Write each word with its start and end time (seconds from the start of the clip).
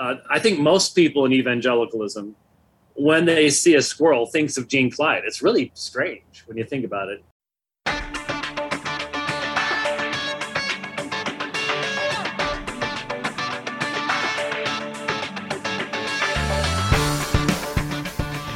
Uh, 0.00 0.14
I 0.30 0.38
think 0.38 0.58
most 0.58 0.94
people 0.94 1.26
in 1.26 1.32
evangelicalism, 1.34 2.34
when 2.94 3.26
they 3.26 3.50
see 3.50 3.74
a 3.74 3.82
squirrel, 3.82 4.24
thinks 4.24 4.56
of 4.56 4.66
Gene 4.66 4.90
Clyde. 4.90 5.24
It's 5.26 5.42
really 5.42 5.70
strange 5.74 6.42
when 6.46 6.56
you 6.56 6.64
think 6.64 6.86
about 6.86 7.10
it. 7.10 7.22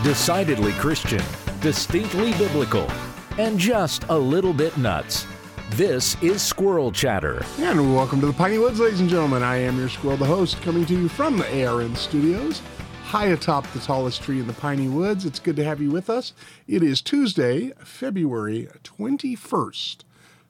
Decidedly 0.02 0.72
Christian, 0.72 1.22
distinctly 1.60 2.32
biblical, 2.38 2.90
and 3.36 3.58
just 3.58 4.04
a 4.04 4.16
little 4.16 4.54
bit 4.54 4.74
nuts. 4.78 5.26
This 5.70 6.16
is 6.22 6.40
Squirrel 6.40 6.92
Chatter. 6.92 7.44
And 7.58 7.96
welcome 7.96 8.20
to 8.20 8.26
the 8.26 8.32
Piney 8.32 8.58
Woods, 8.58 8.78
ladies 8.78 9.00
and 9.00 9.08
gentlemen. 9.08 9.42
I 9.42 9.56
am 9.56 9.76
your 9.76 9.88
squirrel, 9.88 10.16
the 10.18 10.24
host, 10.24 10.60
coming 10.62 10.84
to 10.86 10.94
you 10.94 11.08
from 11.08 11.36
the 11.36 11.66
ARN 11.66 11.96
studios, 11.96 12.62
high 13.02 13.28
atop 13.28 13.66
the 13.72 13.80
tallest 13.80 14.22
tree 14.22 14.38
in 14.38 14.46
the 14.46 14.52
Piney 14.52 14.86
Woods. 14.86 15.24
It's 15.24 15.40
good 15.40 15.56
to 15.56 15.64
have 15.64 15.80
you 15.80 15.90
with 15.90 16.08
us. 16.08 16.32
It 16.68 16.84
is 16.84 17.00
Tuesday, 17.00 17.72
February 17.82 18.68
21st, 18.84 20.04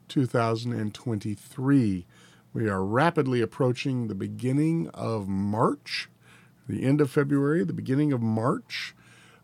2023. 0.09 2.07
We 2.53 2.69
are 2.69 2.85
rapidly 2.85 3.41
approaching 3.41 4.09
the 4.09 4.15
beginning 4.15 4.91
of 4.93 5.27
March, 5.27 6.11
the 6.69 6.85
end 6.85 7.01
of 7.01 7.11
February, 7.11 7.65
the 7.65 7.73
beginning 7.73 8.13
of 8.13 8.21
March. 8.21 8.95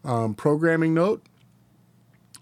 Um, 0.04 0.34
programming 0.34 0.94
note 0.94 1.24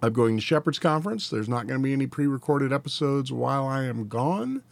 I'm 0.00 0.12
going 0.12 0.36
to 0.36 0.42
Shepherd's 0.42 0.78
Conference. 0.78 1.28
There's 1.28 1.48
not 1.48 1.66
going 1.66 1.80
to 1.80 1.84
be 1.84 1.92
any 1.92 2.06
pre 2.06 2.26
recorded 2.26 2.72
episodes 2.72 3.32
while 3.32 3.66
I 3.66 3.84
am 3.84 4.08
gone. 4.08 4.62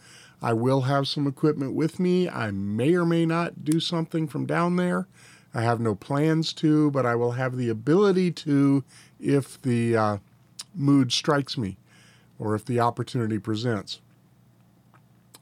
I 0.41 0.53
will 0.53 0.81
have 0.81 1.07
some 1.07 1.27
equipment 1.27 1.73
with 1.73 1.99
me. 1.99 2.29
I 2.29 2.51
may 2.51 2.93
or 2.93 3.05
may 3.05 3.25
not 3.25 3.65
do 3.65 3.79
something 3.79 4.27
from 4.27 4.45
down 4.45 4.75
there. 4.75 5.07
I 5.53 5.61
have 5.61 5.79
no 5.79 5.95
plans 5.95 6.53
to, 6.53 6.91
but 6.91 7.05
I 7.05 7.15
will 7.15 7.31
have 7.31 7.57
the 7.57 7.69
ability 7.69 8.31
to 8.31 8.83
if 9.19 9.59
the 9.61 9.97
uh, 9.97 10.17
mood 10.75 11.11
strikes 11.11 11.57
me 11.57 11.77
or 12.37 12.53
if 12.55 12.63
the 12.65 12.79
opportunity 12.79 13.39
presents. 13.39 13.99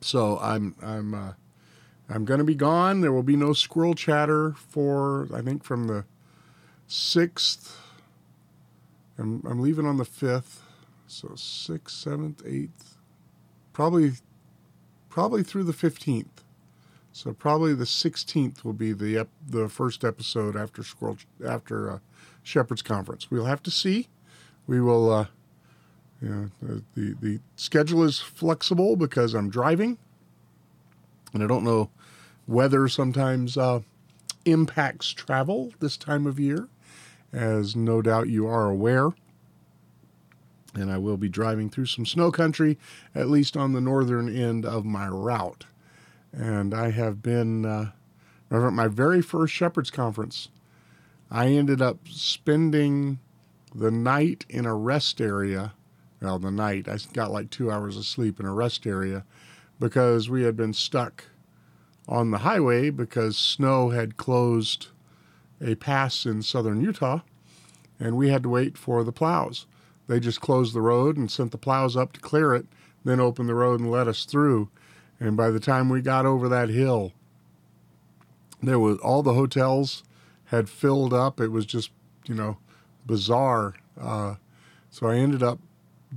So 0.01 0.39
I'm 0.39 0.75
I'm 0.81 1.13
uh, 1.13 1.33
I'm 2.09 2.25
going 2.25 2.37
to 2.37 2.45
be 2.45 2.55
gone. 2.55 3.01
There 3.01 3.11
will 3.11 3.23
be 3.23 3.35
no 3.35 3.53
squirrel 3.53 3.95
chatter 3.95 4.53
for 4.53 5.27
I 5.33 5.41
think 5.41 5.63
from 5.63 5.87
the 5.87 6.05
sixth. 6.87 7.77
I'm, 9.17 9.41
I'm 9.45 9.61
leaving 9.61 9.85
on 9.85 9.97
the 9.97 10.05
fifth, 10.05 10.61
so 11.07 11.33
sixth, 11.35 11.95
seventh, 11.95 12.41
eighth, 12.45 12.97
probably, 13.73 14.13
probably 15.09 15.43
through 15.43 15.63
the 15.63 15.73
fifteenth. 15.73 16.43
So 17.11 17.31
probably 17.31 17.73
the 17.73 17.85
sixteenth 17.85 18.65
will 18.65 18.73
be 18.73 18.91
the 18.91 19.17
ep- 19.19 19.29
the 19.47 19.69
first 19.69 20.03
episode 20.03 20.57
after 20.57 20.83
Squirrel 20.83 21.17
after 21.45 21.89
uh, 21.89 21.99
Shepherd's 22.43 22.81
Conference. 22.81 23.31
We'll 23.31 23.45
have 23.45 23.63
to 23.63 23.71
see. 23.71 24.09
We 24.67 24.81
will. 24.81 25.11
Uh, 25.11 25.25
you 26.21 26.51
know, 26.61 26.81
the, 26.95 27.15
the 27.21 27.39
schedule 27.55 28.03
is 28.03 28.19
flexible 28.19 28.95
because 28.95 29.33
I'm 29.33 29.49
driving, 29.49 29.97
and 31.33 31.43
I 31.43 31.47
don't 31.47 31.63
know. 31.63 31.89
Weather 32.47 32.87
sometimes 32.87 33.57
uh, 33.57 33.81
impacts 34.45 35.11
travel 35.11 35.73
this 35.79 35.97
time 35.97 36.25
of 36.25 36.39
year 36.39 36.69
as 37.35 37.75
no 37.75 38.01
doubt 38.01 38.29
you 38.29 38.47
are 38.47 38.69
aware. 38.69 39.09
And 40.73 40.89
I 40.91 40.97
will 40.97 41.17
be 41.17 41.29
driving 41.29 41.69
through 41.69 41.85
some 41.87 42.05
snow 42.05 42.31
country, 42.31 42.77
at 43.13 43.29
least 43.29 43.55
on 43.55 43.73
the 43.73 43.81
northern 43.81 44.33
end 44.33 44.65
of 44.65 44.85
my 44.85 45.07
route. 45.07 45.65
And 46.31 46.73
I 46.73 46.91
have 46.91 47.21
been, 47.21 47.65
uh, 47.65 47.91
at 48.49 48.73
my 48.73 48.87
very 48.87 49.21
first 49.21 49.53
Shepherd's 49.53 49.91
Conference, 49.91 50.49
I 51.29 51.47
ended 51.47 51.81
up 51.81 51.99
spending 52.09 53.19
the 53.73 53.91
night 53.91 54.45
in 54.49 54.65
a 54.65 54.75
rest 54.75 55.19
area. 55.19 55.73
Well, 56.21 56.39
the 56.39 56.51
night, 56.51 56.87
I 56.87 56.97
got 57.13 57.31
like 57.31 57.49
two 57.49 57.71
hours 57.71 57.97
of 57.97 58.05
sleep 58.05 58.39
in 58.39 58.45
a 58.45 58.53
rest 58.53 58.85
area 58.85 59.25
because 59.79 60.29
we 60.29 60.43
had 60.43 60.55
been 60.55 60.73
stuck 60.73 61.25
on 62.07 62.31
the 62.31 62.39
highway 62.39 62.89
because 62.89 63.37
snow 63.37 63.89
had 63.89 64.17
closed 64.17 64.87
a 65.61 65.75
pass 65.75 66.25
in 66.25 66.41
southern 66.41 66.81
Utah, 66.81 67.21
and 67.99 68.17
we 68.17 68.29
had 68.29 68.43
to 68.43 68.49
wait 68.49 68.77
for 68.77 69.03
the 69.03 69.11
plows. 69.11 69.65
They 70.07 70.19
just 70.19 70.41
closed 70.41 70.73
the 70.73 70.81
road 70.81 71.17
and 71.17 71.31
sent 71.31 71.51
the 71.51 71.57
plows 71.57 71.95
up 71.95 72.13
to 72.13 72.19
clear 72.19 72.53
it, 72.53 72.67
then 73.03 73.19
opened 73.19 73.49
the 73.49 73.55
road 73.55 73.79
and 73.79 73.91
let 73.91 74.07
us 74.07 74.25
through. 74.25 74.69
And 75.19 75.37
by 75.37 75.49
the 75.49 75.59
time 75.59 75.89
we 75.89 76.01
got 76.01 76.25
over 76.25 76.49
that 76.49 76.69
hill, 76.69 77.13
there 78.61 78.79
was 78.79 78.97
all 78.99 79.23
the 79.23 79.33
hotels 79.33 80.03
had 80.45 80.69
filled 80.69 81.13
up. 81.13 81.39
It 81.39 81.51
was 81.51 81.65
just, 81.65 81.91
you 82.25 82.35
know, 82.35 82.57
bizarre. 83.05 83.75
Uh, 83.99 84.35
so 84.89 85.07
I 85.07 85.15
ended 85.15 85.41
up 85.41 85.59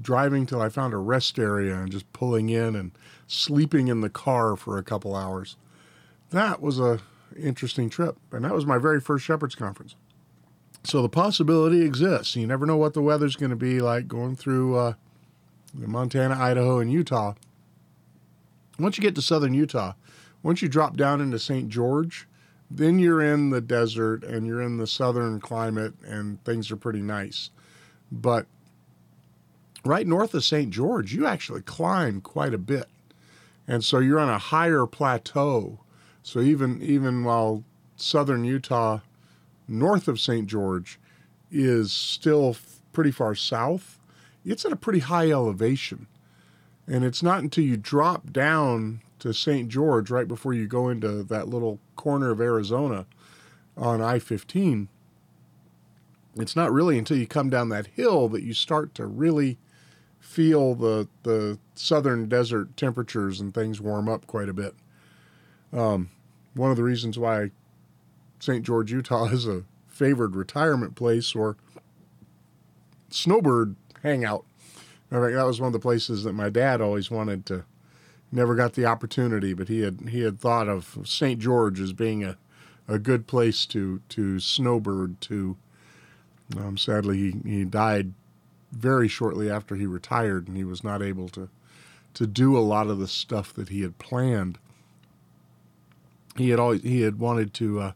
driving 0.00 0.46
till 0.46 0.60
I 0.60 0.68
found 0.68 0.94
a 0.94 0.98
rest 0.98 1.38
area 1.38 1.74
and 1.74 1.90
just 1.90 2.12
pulling 2.12 2.48
in 2.50 2.76
and 2.76 2.92
sleeping 3.26 3.88
in 3.88 4.00
the 4.00 4.10
car 4.10 4.56
for 4.56 4.78
a 4.78 4.82
couple 4.82 5.14
hours. 5.14 5.56
That 6.30 6.60
was 6.60 6.78
a 6.78 7.00
interesting 7.36 7.90
trip. 7.90 8.16
And 8.32 8.44
that 8.44 8.54
was 8.54 8.66
my 8.66 8.78
very 8.78 9.00
first 9.00 9.24
Shepherd's 9.24 9.54
Conference. 9.54 9.94
So 10.84 11.02
the 11.02 11.08
possibility 11.08 11.82
exists. 11.82 12.36
You 12.36 12.46
never 12.46 12.64
know 12.64 12.76
what 12.76 12.94
the 12.94 13.02
weather's 13.02 13.36
going 13.36 13.50
to 13.50 13.56
be 13.56 13.80
like 13.80 14.08
going 14.08 14.36
through 14.36 14.76
uh, 14.76 14.92
Montana, 15.74 16.36
Idaho, 16.38 16.78
and 16.78 16.90
Utah. 16.90 17.34
Once 18.78 18.96
you 18.96 19.02
get 19.02 19.14
to 19.16 19.22
southern 19.22 19.54
Utah, 19.54 19.94
once 20.42 20.62
you 20.62 20.68
drop 20.68 20.96
down 20.96 21.20
into 21.20 21.38
St. 21.38 21.68
George, 21.68 22.28
then 22.70 22.98
you're 22.98 23.22
in 23.22 23.50
the 23.50 23.60
desert 23.60 24.22
and 24.22 24.46
you're 24.46 24.62
in 24.62 24.76
the 24.76 24.86
southern 24.86 25.40
climate 25.40 25.94
and 26.04 26.42
things 26.44 26.70
are 26.70 26.76
pretty 26.76 27.02
nice. 27.02 27.50
But 28.12 28.46
right 29.84 30.06
north 30.06 30.34
of 30.34 30.44
St. 30.44 30.70
George, 30.70 31.12
you 31.12 31.26
actually 31.26 31.62
climb 31.62 32.20
quite 32.20 32.54
a 32.54 32.58
bit. 32.58 32.86
And 33.66 33.84
so 33.84 33.98
you're 33.98 34.20
on 34.20 34.30
a 34.30 34.38
higher 34.38 34.86
plateau 34.86 35.80
so 36.28 36.40
even 36.40 36.82
even 36.82 37.24
while 37.24 37.64
southern 37.96 38.44
Utah, 38.44 39.00
north 39.66 40.08
of 40.08 40.20
St. 40.20 40.46
George, 40.46 41.00
is 41.50 41.90
still 41.90 42.54
pretty 42.92 43.10
far 43.10 43.34
south, 43.34 43.98
it's 44.44 44.66
at 44.66 44.72
a 44.72 44.76
pretty 44.76 44.98
high 44.98 45.30
elevation. 45.30 46.06
And 46.86 47.02
it's 47.02 47.22
not 47.22 47.42
until 47.42 47.64
you 47.64 47.78
drop 47.78 48.30
down 48.30 49.00
to 49.20 49.32
St. 49.32 49.70
George 49.70 50.10
right 50.10 50.28
before 50.28 50.52
you 50.52 50.66
go 50.66 50.90
into 50.90 51.22
that 51.22 51.48
little 51.48 51.78
corner 51.96 52.30
of 52.30 52.42
Arizona 52.42 53.06
on 53.74 54.02
I 54.02 54.18
15. 54.18 54.90
It's 56.36 56.54
not 56.54 56.70
really 56.70 56.98
until 56.98 57.16
you 57.16 57.26
come 57.26 57.48
down 57.48 57.70
that 57.70 57.86
hill 57.86 58.28
that 58.28 58.42
you 58.42 58.52
start 58.52 58.94
to 58.96 59.06
really 59.06 59.56
feel 60.20 60.74
the, 60.74 61.08
the 61.22 61.58
southern 61.74 62.28
desert 62.28 62.76
temperatures 62.76 63.40
and 63.40 63.54
things 63.54 63.80
warm 63.80 64.10
up 64.10 64.26
quite 64.26 64.50
a 64.50 64.54
bit. 64.54 64.74
Um, 65.72 66.10
one 66.58 66.70
of 66.70 66.76
the 66.76 66.82
reasons 66.82 67.18
why 67.18 67.50
St. 68.40 68.64
George, 68.64 68.92
Utah 68.92 69.26
is 69.26 69.46
a 69.46 69.64
favored 69.86 70.36
retirement 70.36 70.94
place 70.94 71.34
or 71.34 71.56
snowbird 73.10 73.76
hangout. 74.02 74.44
That 75.10 75.46
was 75.46 75.60
one 75.60 75.68
of 75.68 75.72
the 75.72 75.78
places 75.78 76.24
that 76.24 76.34
my 76.34 76.50
dad 76.50 76.80
always 76.80 77.10
wanted 77.10 77.46
to. 77.46 77.64
Never 78.30 78.54
got 78.54 78.74
the 78.74 78.84
opportunity, 78.84 79.54
but 79.54 79.68
he 79.68 79.80
had 79.80 80.10
he 80.10 80.20
had 80.20 80.38
thought 80.38 80.68
of 80.68 80.98
St. 81.04 81.40
George 81.40 81.80
as 81.80 81.94
being 81.94 82.22
a, 82.22 82.36
a 82.86 82.98
good 82.98 83.26
place 83.26 83.64
to 83.66 84.02
to 84.10 84.38
snowbird 84.38 85.18
to. 85.22 85.56
Um, 86.56 86.76
sadly, 86.76 87.16
he, 87.16 87.48
he 87.48 87.64
died 87.64 88.12
very 88.70 89.08
shortly 89.08 89.50
after 89.50 89.76
he 89.76 89.86
retired, 89.86 90.46
and 90.46 90.58
he 90.58 90.64
was 90.64 90.84
not 90.84 91.00
able 91.00 91.30
to 91.30 91.48
to 92.12 92.26
do 92.26 92.56
a 92.56 92.60
lot 92.60 92.88
of 92.88 92.98
the 92.98 93.08
stuff 93.08 93.54
that 93.54 93.70
he 93.70 93.80
had 93.80 93.96
planned 93.96 94.58
he 96.38 96.50
had 96.50 96.58
always 96.58 96.82
he 96.82 97.02
had 97.02 97.18
wanted 97.18 97.54
to 97.54 97.80
uh, 97.80 97.92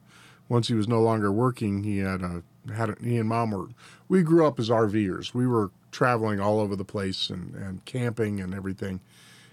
once 0.49 0.69
he 0.69 0.75
was 0.75 0.89
no 0.89 1.01
longer 1.01 1.31
working 1.33 1.85
he 1.85 1.99
had 1.99 2.23
a 2.23 2.43
had 2.75 2.91
a, 2.91 2.97
he 3.03 3.19
and 3.19 3.29
mom 3.29 3.51
were 3.51 3.69
we 4.09 4.23
grew 4.23 4.47
up 4.47 4.59
as 4.59 4.69
RVers 4.69 5.35
we 5.35 5.47
were 5.47 5.71
traveling 5.93 6.41
all 6.41 6.59
over 6.59 6.75
the 6.75 6.85
place 6.85 7.31
and, 7.31 7.55
and 7.55 7.85
camping 7.85 8.41
and 8.41 8.53
everything. 8.53 9.01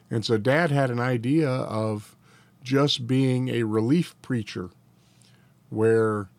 And 0.09 0.25
so 0.25 0.37
dad 0.37 0.71
had 0.71 0.89
an 0.89 0.99
idea 0.99 1.49
of 1.49 2.15
just 2.63 3.05
being 3.05 3.49
a 3.49 3.63
relief 3.63 4.15
preacher 4.21 4.71
where 5.69 6.29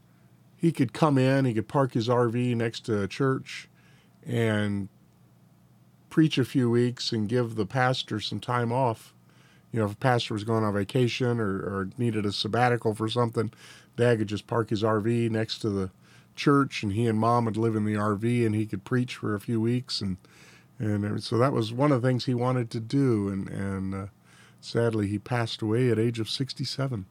he 0.56 0.73
could 0.73 0.93
come 0.93 1.17
in 1.17 1.44
he 1.44 1.55
could 1.55 1.69
park 1.69 1.93
his 1.93 2.08
RV 2.08 2.56
next 2.56 2.81
to 2.87 3.03
a 3.03 3.06
church 3.06 3.69
and 4.26 4.88
preach 6.08 6.37
a 6.37 6.44
few 6.44 6.69
weeks 6.69 7.12
and 7.12 7.29
give 7.29 7.55
the 7.55 7.67
pastor 7.67 8.19
some 8.19 8.41
time 8.41 8.73
off 8.73 9.14
you 9.72 9.81
know, 9.81 9.87
if 9.87 9.93
a 9.93 9.96
pastor 9.96 10.34
was 10.34 10.44
going 10.44 10.64
on 10.64 10.75
vacation 10.75 11.40
or, 11.40 11.50
or 11.58 11.88
needed 11.99 12.26
a 12.26 12.32
sabbatical 12.32 12.94
for 12.94 13.08
something, 13.08 13.52
dad 13.96 14.19
could 14.19 14.28
just 14.28 14.46
park 14.46 14.70
his 14.70 14.82
RV 14.82 15.31
next 15.31 15.58
to 15.61 15.70
the 15.70 15.90
church 16.37 16.82
and 16.82 16.93
he 16.93 17.06
and 17.06 17.19
mom 17.19 17.44
would 17.46 17.56
live 17.56 17.76
in 17.76 17.84
the 17.84 17.94
RV 17.94 18.46
and 18.46 18.55
he 18.55 18.67
could 18.67 18.84
preach 18.84 19.17
for 19.17 19.34
a 19.34 19.40
few 19.40 19.61
weeks. 19.61 20.00
And, 20.00 20.17
and 20.78 21.22
so 21.22 21.38
that 21.38 21.52
was 21.52 21.72
one 21.72 21.93
of 21.93 22.02
the 22.02 22.08
things 22.08 22.25
he 22.26 22.34
wanted 22.34 22.70
to 22.70 22.81
do. 22.81 23.28
And, 23.28 23.49
and 23.49 23.94
uh, 23.94 24.06
sadly, 24.61 25.08
he 25.08 25.19
passed 25.19 25.62
away 25.62 25.90
at 25.90 25.99
age 25.99 26.20
of 26.20 26.31
67. 26.31 27.06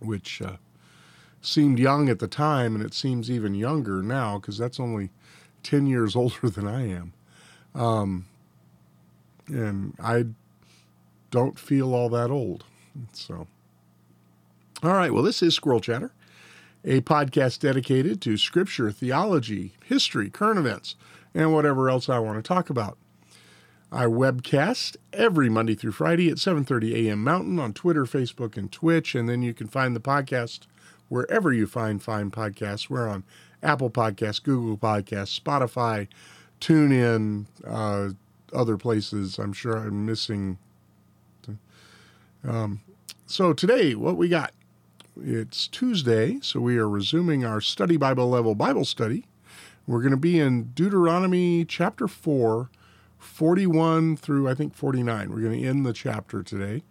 which 0.00 0.42
uh, 0.42 0.56
seemed 1.40 1.78
young 1.78 2.08
at 2.08 2.18
the 2.18 2.28
time, 2.28 2.74
and 2.74 2.84
it 2.84 2.94
seems 2.94 3.30
even 3.30 3.54
younger 3.54 4.02
now 4.02 4.38
because 4.38 4.58
that's 4.58 4.80
only 4.80 5.10
10 5.62 5.86
years 5.86 6.16
older 6.16 6.50
than 6.50 6.66
I 6.66 6.88
am. 6.88 7.12
Um, 7.74 8.26
and 9.48 9.94
I 10.02 10.26
don't 11.36 11.58
feel 11.58 11.94
all 11.94 12.08
that 12.08 12.30
old. 12.30 12.64
So, 13.12 13.46
all 14.82 14.94
right, 14.94 15.12
well, 15.12 15.22
this 15.22 15.42
is 15.42 15.54
Squirrel 15.54 15.80
Chatter, 15.80 16.12
a 16.82 17.02
podcast 17.02 17.60
dedicated 17.60 18.22
to 18.22 18.38
scripture, 18.38 18.90
theology, 18.90 19.74
history, 19.84 20.30
current 20.30 20.58
events, 20.58 20.94
and 21.34 21.52
whatever 21.52 21.90
else 21.90 22.08
I 22.08 22.20
want 22.20 22.42
to 22.42 22.42
talk 22.42 22.70
about. 22.70 22.96
I 23.92 24.06
webcast 24.06 24.96
every 25.12 25.50
Monday 25.50 25.74
through 25.74 25.92
Friday 25.92 26.30
at 26.30 26.38
7:30 26.38 27.06
a.m. 27.06 27.22
Mountain 27.22 27.58
on 27.58 27.74
Twitter, 27.74 28.06
Facebook, 28.06 28.56
and 28.56 28.72
Twitch, 28.72 29.14
and 29.14 29.28
then 29.28 29.42
you 29.42 29.52
can 29.52 29.68
find 29.68 29.94
the 29.94 30.00
podcast 30.00 30.60
wherever 31.10 31.52
you 31.52 31.66
find 31.66 32.02
fine 32.02 32.30
podcasts. 32.30 32.88
We're 32.88 33.10
on 33.10 33.24
Apple 33.62 33.90
Podcasts, 33.90 34.42
Google 34.42 34.78
Podcasts, 34.78 35.38
Spotify, 35.38 36.08
TuneIn, 36.62 37.44
uh, 37.66 38.08
other 38.54 38.78
places. 38.78 39.38
I'm 39.38 39.52
sure 39.52 39.76
I'm 39.76 40.06
missing. 40.06 40.56
Um, 42.46 42.80
so 43.26 43.52
today, 43.52 43.94
what 43.94 44.16
we 44.16 44.28
got? 44.28 44.52
It's 45.20 45.66
Tuesday, 45.66 46.38
so 46.42 46.60
we 46.60 46.78
are 46.78 46.88
resuming 46.88 47.44
our 47.44 47.60
study 47.60 47.96
Bible 47.96 48.28
level 48.28 48.54
Bible 48.54 48.84
study. 48.84 49.26
We're 49.86 50.00
going 50.00 50.12
to 50.12 50.16
be 50.16 50.38
in 50.38 50.70
Deuteronomy 50.74 51.64
chapter 51.64 52.06
4, 52.06 52.70
41 53.18 54.16
through 54.16 54.48
I 54.48 54.54
think 54.54 54.74
49. 54.74 55.30
We're 55.30 55.40
going 55.40 55.60
to 55.60 55.66
end 55.66 55.84
the 55.84 55.92
chapter 55.92 56.42
today. 56.42 56.82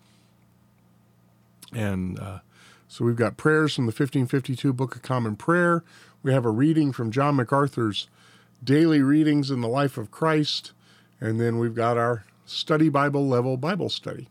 And 1.73 2.19
uh, 2.19 2.39
so 2.87 3.05
we've 3.05 3.15
got 3.15 3.37
prayers 3.37 3.75
from 3.75 3.85
the 3.85 3.91
1552 3.91 4.73
Book 4.73 4.95
of 4.95 5.01
Common 5.01 5.35
Prayer. 5.35 5.83
We 6.21 6.33
have 6.33 6.45
a 6.45 6.51
reading 6.51 6.91
from 6.91 7.11
John 7.11 7.35
MacArthur's 7.35 8.09
Daily 8.63 9.01
Readings 9.01 9.51
in 9.51 9.61
the 9.61 9.67
Life 9.67 9.97
of 9.97 10.11
Christ. 10.11 10.73
And 11.21 11.39
then 11.39 11.59
we've 11.59 11.75
got 11.75 11.97
our 11.97 12.25
study 12.45 12.89
Bible 12.89 13.27
level 13.27 13.55
Bible 13.57 13.89
study. 13.89 14.29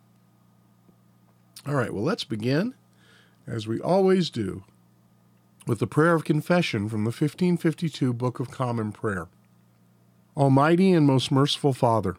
All 1.66 1.74
right, 1.74 1.94
well, 1.94 2.04
let's 2.04 2.24
begin, 2.24 2.74
as 3.46 3.66
we 3.66 3.80
always 3.80 4.28
do, 4.28 4.64
with 5.66 5.78
the 5.78 5.86
prayer 5.86 6.12
of 6.12 6.22
confession 6.22 6.90
from 6.90 7.04
the 7.04 7.08
1552 7.08 8.12
Book 8.12 8.38
of 8.38 8.50
Common 8.50 8.92
Prayer. 8.92 9.28
Almighty 10.36 10.92
and 10.92 11.06
most 11.06 11.32
merciful 11.32 11.72
Father, 11.72 12.16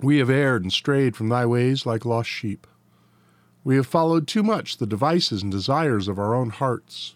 we 0.00 0.16
have 0.18 0.30
erred 0.30 0.62
and 0.62 0.72
strayed 0.72 1.16
from 1.16 1.28
thy 1.28 1.44
ways 1.44 1.84
like 1.84 2.06
lost 2.06 2.30
sheep. 2.30 2.66
We 3.62 3.76
have 3.76 3.86
followed 3.86 4.26
too 4.26 4.42
much 4.42 4.78
the 4.78 4.86
devices 4.86 5.42
and 5.42 5.52
desires 5.52 6.08
of 6.08 6.18
our 6.18 6.34
own 6.34 6.48
hearts. 6.48 7.14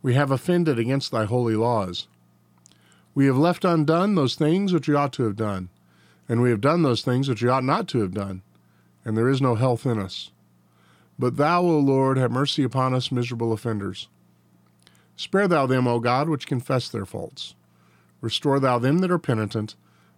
We 0.00 0.14
have 0.14 0.30
offended 0.30 0.78
against 0.78 1.10
thy 1.10 1.26
holy 1.26 1.56
laws. 1.56 2.08
We 3.14 3.26
have 3.26 3.36
left 3.36 3.66
undone 3.66 4.14
those 4.14 4.34
things 4.34 4.72
which 4.72 4.88
we 4.88 4.94
ought 4.94 5.12
to 5.14 5.24
have 5.24 5.36
done, 5.36 5.68
and 6.26 6.40
we 6.40 6.48
have 6.48 6.62
done 6.62 6.82
those 6.82 7.02
things 7.02 7.28
which 7.28 7.42
we 7.42 7.50
ought 7.50 7.64
not 7.64 7.86
to 7.88 8.00
have 8.00 8.14
done 8.14 8.40
and 9.04 9.16
there 9.16 9.28
is 9.28 9.40
no 9.40 9.54
health 9.54 9.84
in 9.86 9.98
us. 9.98 10.30
But 11.18 11.36
thou, 11.36 11.62
O 11.62 11.78
Lord, 11.78 12.18
have 12.18 12.30
mercy 12.30 12.64
upon 12.64 12.94
us, 12.94 13.12
miserable 13.12 13.52
offenders. 13.52 14.08
Spare 15.16 15.46
thou 15.46 15.66
them, 15.66 15.86
O 15.86 16.00
God, 16.00 16.28
which 16.28 16.46
confess 16.46 16.88
their 16.88 17.04
faults. 17.04 17.54
Restore 18.20 18.58
thou 18.58 18.78
them 18.78 18.98
that 18.98 19.10
are 19.10 19.18
penitent, 19.18 19.76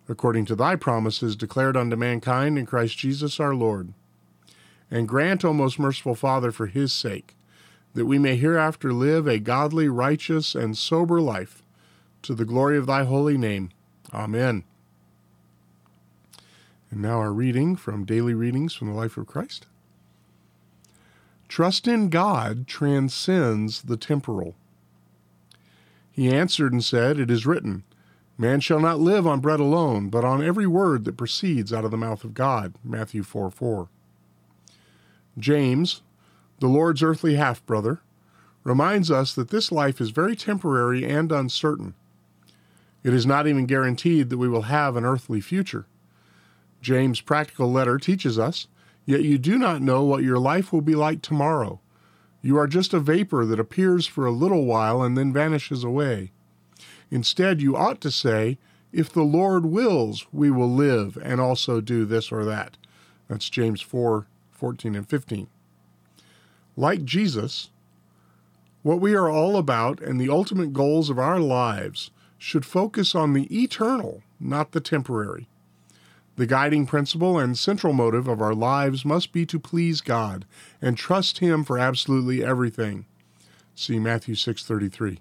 according 0.08 0.46
to 0.46 0.54
thy 0.54 0.76
promises 0.76 1.36
declared 1.36 1.76
unto 1.76 1.96
mankind 1.96 2.58
in 2.58 2.64
Christ 2.64 2.96
Jesus 2.96 3.40
our 3.40 3.54
Lord. 3.54 3.92
And 4.90 5.08
grant, 5.08 5.44
O 5.44 5.52
most 5.52 5.78
merciful 5.78 6.14
Father, 6.14 6.52
for 6.52 6.66
his 6.66 6.92
sake, 6.92 7.36
that 7.94 8.06
we 8.06 8.18
may 8.18 8.36
hereafter 8.36 8.92
live 8.92 9.26
a 9.26 9.38
godly, 9.38 9.88
righteous, 9.88 10.54
and 10.54 10.78
sober 10.78 11.20
life, 11.20 11.62
to 12.22 12.34
the 12.34 12.44
glory 12.44 12.78
of 12.78 12.86
thy 12.86 13.04
holy 13.04 13.36
name. 13.36 13.70
Amen. 14.14 14.64
And 16.90 17.02
now 17.02 17.18
our 17.18 17.32
reading 17.32 17.76
from 17.76 18.04
Daily 18.04 18.34
Readings 18.34 18.74
from 18.74 18.88
the 18.88 18.94
Life 18.94 19.16
of 19.16 19.26
Christ. 19.26 19.66
Trust 21.48 21.86
in 21.86 22.08
God 22.08 22.66
transcends 22.66 23.82
the 23.82 23.96
temporal. 23.96 24.54
He 26.10 26.28
answered 26.28 26.72
and 26.72 26.82
said, 26.82 27.18
It 27.18 27.30
is 27.30 27.46
written, 27.46 27.84
Man 28.38 28.60
shall 28.60 28.80
not 28.80 29.00
live 29.00 29.26
on 29.26 29.40
bread 29.40 29.60
alone, 29.60 30.08
but 30.08 30.24
on 30.24 30.42
every 30.42 30.66
word 30.66 31.04
that 31.04 31.16
proceeds 31.16 31.72
out 31.72 31.84
of 31.84 31.90
the 31.90 31.96
mouth 31.96 32.24
of 32.24 32.34
God. 32.34 32.74
Matthew 32.84 33.22
4 33.22 33.50
4. 33.50 33.88
James, 35.38 36.02
the 36.60 36.66
Lord's 36.66 37.02
earthly 37.02 37.36
half 37.36 37.64
brother, 37.66 38.00
reminds 38.64 39.10
us 39.10 39.34
that 39.34 39.50
this 39.50 39.70
life 39.70 40.00
is 40.00 40.10
very 40.10 40.34
temporary 40.34 41.04
and 41.04 41.30
uncertain. 41.30 41.94
It 43.04 43.14
is 43.14 43.26
not 43.26 43.46
even 43.46 43.66
guaranteed 43.66 44.30
that 44.30 44.38
we 44.38 44.48
will 44.48 44.62
have 44.62 44.96
an 44.96 45.04
earthly 45.04 45.40
future. 45.40 45.86
James' 46.86 47.20
practical 47.20 47.72
letter 47.72 47.98
teaches 47.98 48.38
us 48.38 48.68
Yet 49.04 49.24
you 49.24 49.38
do 49.38 49.58
not 49.58 49.82
know 49.82 50.04
what 50.04 50.22
your 50.22 50.38
life 50.38 50.72
will 50.72 50.82
be 50.82 50.94
like 50.94 51.20
tomorrow. 51.20 51.80
You 52.42 52.56
are 52.58 52.68
just 52.68 52.94
a 52.94 53.00
vapor 53.00 53.44
that 53.44 53.58
appears 53.58 54.06
for 54.06 54.24
a 54.24 54.30
little 54.30 54.66
while 54.66 55.02
and 55.02 55.18
then 55.18 55.32
vanishes 55.32 55.82
away. 55.82 56.30
Instead, 57.10 57.60
you 57.60 57.76
ought 57.76 58.00
to 58.02 58.10
say, 58.12 58.56
If 58.92 59.12
the 59.12 59.24
Lord 59.24 59.66
wills, 59.66 60.26
we 60.32 60.48
will 60.48 60.70
live 60.70 61.18
and 61.20 61.40
also 61.40 61.80
do 61.80 62.04
this 62.04 62.30
or 62.30 62.44
that. 62.44 62.76
That's 63.26 63.50
James 63.50 63.80
4 63.80 64.28
14 64.52 64.94
and 64.94 65.08
15. 65.08 65.48
Like 66.76 67.04
Jesus, 67.04 67.70
what 68.84 69.00
we 69.00 69.16
are 69.16 69.28
all 69.28 69.56
about 69.56 70.00
and 70.00 70.20
the 70.20 70.30
ultimate 70.30 70.72
goals 70.72 71.10
of 71.10 71.18
our 71.18 71.40
lives 71.40 72.12
should 72.38 72.64
focus 72.64 73.12
on 73.16 73.32
the 73.32 73.52
eternal, 73.52 74.22
not 74.38 74.70
the 74.70 74.80
temporary. 74.80 75.48
The 76.36 76.46
guiding 76.46 76.86
principle 76.86 77.38
and 77.38 77.58
central 77.58 77.94
motive 77.94 78.28
of 78.28 78.42
our 78.42 78.54
lives 78.54 79.06
must 79.06 79.32
be 79.32 79.46
to 79.46 79.58
please 79.58 80.02
God 80.02 80.44
and 80.82 80.96
trust 80.96 81.38
him 81.38 81.64
for 81.64 81.78
absolutely 81.78 82.44
everything. 82.44 83.06
See 83.74 83.98
Matthew 83.98 84.34
6:33. 84.34 85.20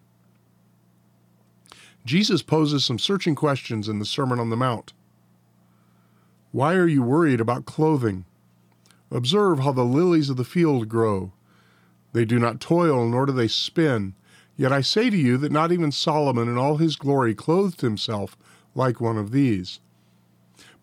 Jesus 2.06 2.42
poses 2.42 2.84
some 2.84 3.00
searching 3.00 3.34
questions 3.34 3.88
in 3.88 4.00
the 4.00 4.06
Sermon 4.06 4.40
on 4.40 4.50
the 4.50 4.58
Mount. 4.58 4.94
Why 6.52 6.76
are 6.76 6.88
you 6.88 7.02
worried 7.02 7.40
about 7.40 7.66
clothing? 7.66 8.26
Observe 9.10 9.60
how 9.60 9.72
the 9.72 9.86
lilies 9.86 10.30
of 10.30 10.38
the 10.38 10.44
field 10.44 10.90
grow. 10.90 11.32
They 12.12 12.26
do 12.26 12.40
not 12.40 12.60
toil, 12.60 13.08
nor 13.08 13.26
do 13.26 13.32
they 13.32 13.48
spin. 13.48 14.16
Yet 14.58 14.72
I 14.72 14.82
say 14.82 15.10
to 15.10 15.18
you 15.18 15.38
that 15.38 15.52
not 15.52 15.72
even 15.72 15.92
Solomon 15.92 16.48
in 16.48 16.58
all 16.58 16.78
his 16.78 16.96
glory 16.96 17.34
clothed 17.36 17.82
himself 17.82 18.38
like 18.74 19.02
one 19.02 19.18
of 19.18 19.32
these. 19.32 19.80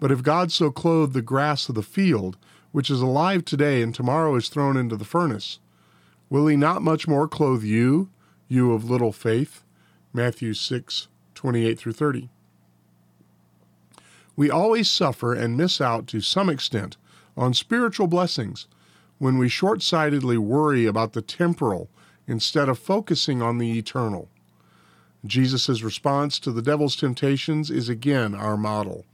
But 0.03 0.11
if 0.11 0.25
God 0.25 0.51
so 0.51 0.73
clothed 0.73 1.13
the 1.13 1.23
grass 1.23 1.69
of 1.69 1.77
the 1.77 1.83
field, 1.85 2.37
which 2.73 2.91
is 2.91 3.01
alive 3.01 3.45
today 3.45 3.83
and 3.83 3.95
tomorrow 3.95 4.35
is 4.35 4.49
thrown 4.49 4.77
into 4.77 4.97
the 4.97 5.05
furnace, 5.05 5.61
will 6.29 6.49
he 6.49 6.57
not 6.57 6.83
much 6.83 7.07
more 7.07 7.29
clothe 7.29 7.63
you, 7.63 8.11
you 8.49 8.73
of 8.73 8.91
little 8.91 9.13
faith? 9.13 9.63
Matthew 10.13 10.55
6, 10.55 11.07
28 11.37 11.79
through 11.79 11.93
30. 11.93 12.31
We 14.35 14.51
always 14.51 14.91
suffer 14.91 15.35
and 15.35 15.57
miss 15.57 15.81
out 15.81 16.09
to 16.09 16.21
some 16.21 16.49
extent 16.49 16.97
on 17.37 17.55
spiritual 17.55 18.09
blessings 18.09 18.67
when 19.19 19.39
we 19.39 19.49
short 19.49 19.83
sightedly 19.83 20.37
worry 20.37 20.85
about 20.85 21.13
the 21.13 21.23
temporal 21.23 21.89
instead 22.27 22.69
of 22.69 22.77
focusing 22.77 23.41
on 23.41 23.59
the 23.59 23.79
eternal. 23.79 24.29
Jesus' 25.25 25.83
response 25.83 26.41
to 26.41 26.51
the 26.51 26.61
devil's 26.61 26.97
temptations 26.97 27.71
is 27.71 27.89
again 27.89 28.35
our 28.35 28.57
model. 28.57 29.07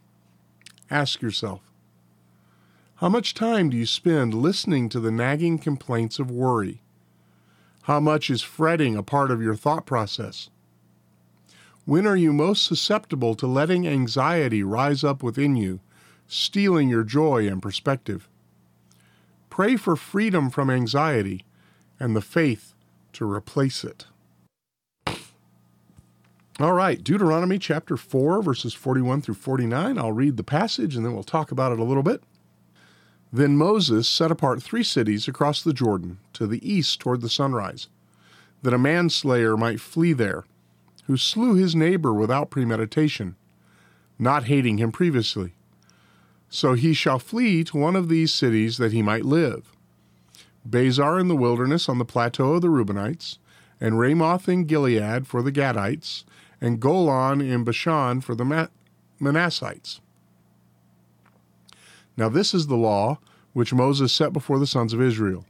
Ask 0.90 1.20
yourself 1.20 1.60
How 2.96 3.08
much 3.08 3.34
time 3.34 3.70
do 3.70 3.76
you 3.76 3.86
spend 3.86 4.34
listening 4.34 4.88
to 4.90 5.00
the 5.00 5.10
nagging 5.10 5.58
complaints 5.58 6.18
of 6.18 6.30
worry? 6.30 6.80
How 7.82 8.00
much 8.00 8.30
is 8.30 8.42
fretting 8.42 8.96
a 8.96 9.02
part 9.02 9.30
of 9.30 9.42
your 9.42 9.54
thought 9.54 9.86
process? 9.86 10.50
When 11.84 12.06
are 12.06 12.16
you 12.16 12.34
most 12.34 12.64
susceptible 12.64 13.34
to 13.36 13.46
letting 13.46 13.88
anxiety 13.88 14.62
rise 14.62 15.02
up 15.02 15.22
within 15.22 15.56
you, 15.56 15.80
stealing 16.26 16.88
your 16.88 17.02
joy 17.02 17.48
and 17.48 17.62
perspective? 17.62 18.28
Pray 19.48 19.76
for 19.76 19.96
freedom 19.96 20.50
from 20.50 20.68
anxiety 20.68 21.44
and 21.98 22.14
the 22.14 22.20
faith 22.20 22.74
to 23.14 23.30
replace 23.30 23.84
it. 23.84 24.06
All 26.60 26.72
right, 26.72 27.04
Deuteronomy 27.04 27.60
chapter 27.60 27.96
4, 27.96 28.42
verses 28.42 28.74
41 28.74 29.22
through 29.22 29.36
49. 29.36 29.96
I'll 29.96 30.10
read 30.10 30.36
the 30.36 30.42
passage 30.42 30.96
and 30.96 31.06
then 31.06 31.14
we'll 31.14 31.22
talk 31.22 31.52
about 31.52 31.70
it 31.70 31.78
a 31.78 31.84
little 31.84 32.02
bit. 32.02 32.20
Then 33.32 33.56
Moses 33.56 34.08
set 34.08 34.32
apart 34.32 34.60
three 34.60 34.82
cities 34.82 35.28
across 35.28 35.62
the 35.62 35.72
Jordan 35.72 36.18
to 36.32 36.48
the 36.48 36.68
east 36.68 36.98
toward 36.98 37.20
the 37.20 37.28
sunrise, 37.28 37.86
that 38.62 38.74
a 38.74 38.78
manslayer 38.78 39.56
might 39.56 39.78
flee 39.78 40.12
there, 40.12 40.46
who 41.04 41.16
slew 41.16 41.54
his 41.54 41.76
neighbor 41.76 42.12
without 42.12 42.50
premeditation, 42.50 43.36
not 44.18 44.44
hating 44.44 44.78
him 44.78 44.90
previously. 44.90 45.52
So 46.48 46.72
he 46.72 46.92
shall 46.92 47.20
flee 47.20 47.62
to 47.64 47.76
one 47.76 47.94
of 47.94 48.08
these 48.08 48.34
cities 48.34 48.78
that 48.78 48.92
he 48.92 49.00
might 49.00 49.24
live. 49.24 49.76
Bezer 50.68 51.20
in 51.20 51.28
the 51.28 51.36
wilderness 51.36 51.88
on 51.88 51.98
the 51.98 52.04
plateau 52.04 52.54
of 52.54 52.62
the 52.62 52.68
Reubenites, 52.68 53.38
and 53.80 54.00
Ramoth 54.00 54.48
in 54.48 54.64
Gilead 54.64 55.28
for 55.28 55.40
the 55.40 55.52
Gadites, 55.52 56.24
and 56.60 56.80
Golan 56.80 57.40
in 57.40 57.64
Bashan 57.64 58.20
for 58.20 58.34
the 58.34 58.68
Manassites. 59.20 60.00
Now, 62.16 62.28
this 62.28 62.52
is 62.52 62.66
the 62.66 62.76
law 62.76 63.18
which 63.52 63.72
Moses 63.72 64.12
set 64.12 64.32
before 64.32 64.58
the 64.58 64.66
sons 64.66 64.92
of 64.92 65.00
Israel. 65.00 65.44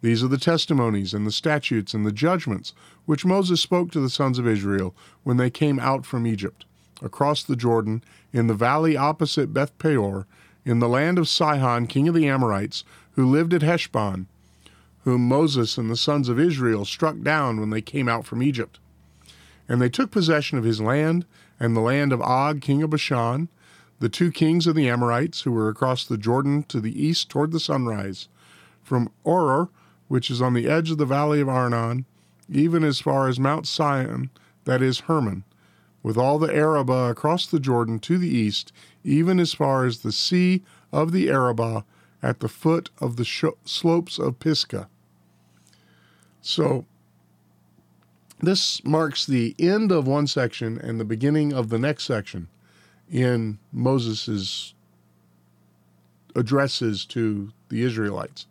These 0.00 0.22
are 0.22 0.28
the 0.28 0.38
testimonies 0.38 1.12
and 1.12 1.26
the 1.26 1.32
statutes 1.32 1.92
and 1.92 2.06
the 2.06 2.12
judgments 2.12 2.72
which 3.04 3.24
Moses 3.24 3.60
spoke 3.60 3.90
to 3.90 4.00
the 4.00 4.10
sons 4.10 4.38
of 4.38 4.46
Israel 4.46 4.94
when 5.24 5.38
they 5.38 5.50
came 5.50 5.80
out 5.80 6.06
from 6.06 6.26
Egypt, 6.26 6.64
across 7.02 7.42
the 7.42 7.56
Jordan, 7.56 8.04
in 8.32 8.46
the 8.46 8.54
valley 8.54 8.96
opposite 8.96 9.52
Beth 9.52 9.76
Peor, 9.78 10.26
in 10.64 10.78
the 10.78 10.88
land 10.88 11.18
of 11.18 11.28
Sihon, 11.28 11.88
king 11.88 12.06
of 12.06 12.14
the 12.14 12.28
Amorites, 12.28 12.84
who 13.12 13.26
lived 13.26 13.52
at 13.52 13.62
Heshbon, 13.62 14.28
whom 15.02 15.26
Moses 15.26 15.78
and 15.78 15.90
the 15.90 15.96
sons 15.96 16.28
of 16.28 16.38
Israel 16.38 16.84
struck 16.84 17.20
down 17.22 17.58
when 17.58 17.70
they 17.70 17.80
came 17.80 18.08
out 18.08 18.24
from 18.24 18.42
Egypt. 18.42 18.78
And 19.68 19.80
they 19.80 19.88
took 19.88 20.10
possession 20.10 20.58
of 20.58 20.64
his 20.64 20.80
land 20.80 21.26
and 21.60 21.76
the 21.76 21.80
land 21.80 22.12
of 22.12 22.22
Og, 22.22 22.60
king 22.60 22.82
of 22.82 22.90
Bashan, 22.90 23.48
the 24.00 24.08
two 24.08 24.30
kings 24.30 24.66
of 24.66 24.74
the 24.74 24.88
Amorites 24.88 25.42
who 25.42 25.52
were 25.52 25.68
across 25.68 26.04
the 26.04 26.18
Jordan 26.18 26.62
to 26.64 26.80
the 26.80 27.02
east 27.02 27.28
toward 27.28 27.52
the 27.52 27.60
sunrise, 27.60 28.28
from 28.82 29.10
Aroer, 29.26 29.68
which 30.06 30.30
is 30.30 30.40
on 30.40 30.54
the 30.54 30.68
edge 30.68 30.90
of 30.90 30.98
the 30.98 31.04
valley 31.04 31.40
of 31.40 31.48
Arnon, 31.48 32.06
even 32.50 32.82
as 32.82 33.00
far 33.00 33.28
as 33.28 33.38
Mount 33.38 33.66
Sion, 33.66 34.30
that 34.64 34.80
is 34.80 35.00
Hermon, 35.00 35.44
with 36.02 36.16
all 36.16 36.38
the 36.38 36.54
Arabah 36.54 37.10
across 37.10 37.46
the 37.46 37.60
Jordan 37.60 37.98
to 38.00 38.16
the 38.16 38.28
east, 38.28 38.72
even 39.04 39.38
as 39.38 39.52
far 39.52 39.84
as 39.84 39.98
the 39.98 40.12
sea 40.12 40.62
of 40.92 41.12
the 41.12 41.28
Arabah 41.28 41.82
at 42.22 42.40
the 42.40 42.48
foot 42.48 42.90
of 42.98 43.16
the 43.16 43.24
sh- 43.24 43.44
slopes 43.64 44.18
of 44.18 44.38
Pisgah. 44.38 44.88
So, 46.40 46.86
this 48.40 48.84
marks 48.84 49.26
the 49.26 49.54
end 49.58 49.90
of 49.90 50.06
one 50.06 50.26
section 50.26 50.78
and 50.78 51.00
the 51.00 51.04
beginning 51.04 51.52
of 51.52 51.68
the 51.68 51.78
next 51.78 52.04
section 52.04 52.48
in 53.10 53.58
Moses' 53.72 54.74
addresses 56.34 57.04
to 57.06 57.52
the 57.68 57.82
Israelites. 57.82 58.46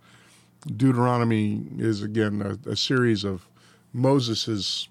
Deuteronomy 0.65 1.63
is 1.77 2.01
again 2.01 2.41
a, 2.41 2.71
a 2.71 2.75
series 2.75 3.23
of 3.23 3.47
Moses' 3.93 4.89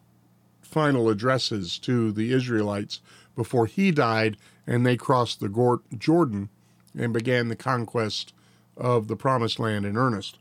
final 0.62 1.10
addresses 1.10 1.78
to 1.78 2.12
the 2.12 2.32
Israelites 2.32 3.00
before 3.34 3.66
he 3.66 3.90
died 3.90 4.36
and 4.66 4.84
they 4.84 4.96
crossed 4.96 5.40
the 5.40 5.80
Jordan 5.98 6.48
and 6.96 7.12
began 7.12 7.48
the 7.48 7.56
conquest 7.56 8.32
of 8.76 9.08
the 9.08 9.16
promised 9.16 9.58
land 9.58 9.84
in 9.84 9.96
earnest. 9.96 10.38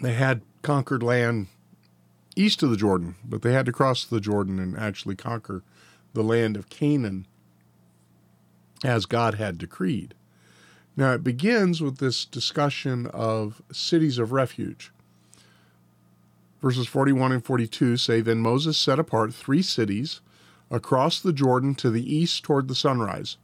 They 0.00 0.14
had 0.14 0.42
conquered 0.62 1.02
land 1.02 1.46
east 2.36 2.62
of 2.62 2.70
the 2.70 2.76
Jordan, 2.76 3.16
but 3.24 3.42
they 3.42 3.52
had 3.52 3.66
to 3.66 3.72
cross 3.72 4.04
the 4.04 4.20
Jordan 4.20 4.58
and 4.58 4.76
actually 4.76 5.16
conquer 5.16 5.62
the 6.14 6.22
land 6.22 6.56
of 6.56 6.68
Canaan 6.68 7.26
as 8.84 9.06
God 9.06 9.34
had 9.34 9.58
decreed. 9.58 10.14
Now, 10.96 11.12
it 11.12 11.24
begins 11.24 11.80
with 11.80 11.98
this 11.98 12.24
discussion 12.24 13.06
of 13.08 13.62
cities 13.72 14.18
of 14.18 14.32
refuge. 14.32 14.92
Verses 16.60 16.86
41 16.86 17.32
and 17.32 17.44
42 17.44 17.96
say 17.96 18.20
Then 18.20 18.38
Moses 18.38 18.76
set 18.76 18.98
apart 18.98 19.34
three 19.34 19.62
cities 19.62 20.20
across 20.70 21.20
the 21.20 21.32
Jordan 21.32 21.74
to 21.76 21.90
the 21.90 22.14
east 22.14 22.44
toward 22.44 22.68
the 22.68 22.74
sunrise, 22.74 23.36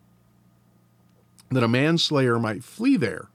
that 1.50 1.64
a 1.64 1.68
manslayer 1.68 2.38
might 2.38 2.64
flee 2.64 2.96
there, 2.96 3.28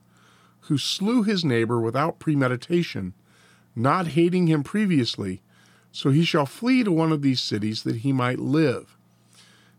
who 0.61 0.77
slew 0.77 1.23
his 1.23 1.43
neighbor 1.43 1.79
without 1.79 2.19
premeditation, 2.19 3.13
not 3.75 4.07
hating 4.07 4.47
him 4.47 4.63
previously. 4.63 5.41
So 5.91 6.09
he 6.09 6.25
shall 6.25 6.45
flee 6.45 6.83
to 6.83 6.91
one 6.91 7.11
of 7.11 7.21
these 7.21 7.41
cities 7.41 7.83
that 7.83 7.97
he 7.97 8.11
might 8.11 8.39
live. 8.39 8.97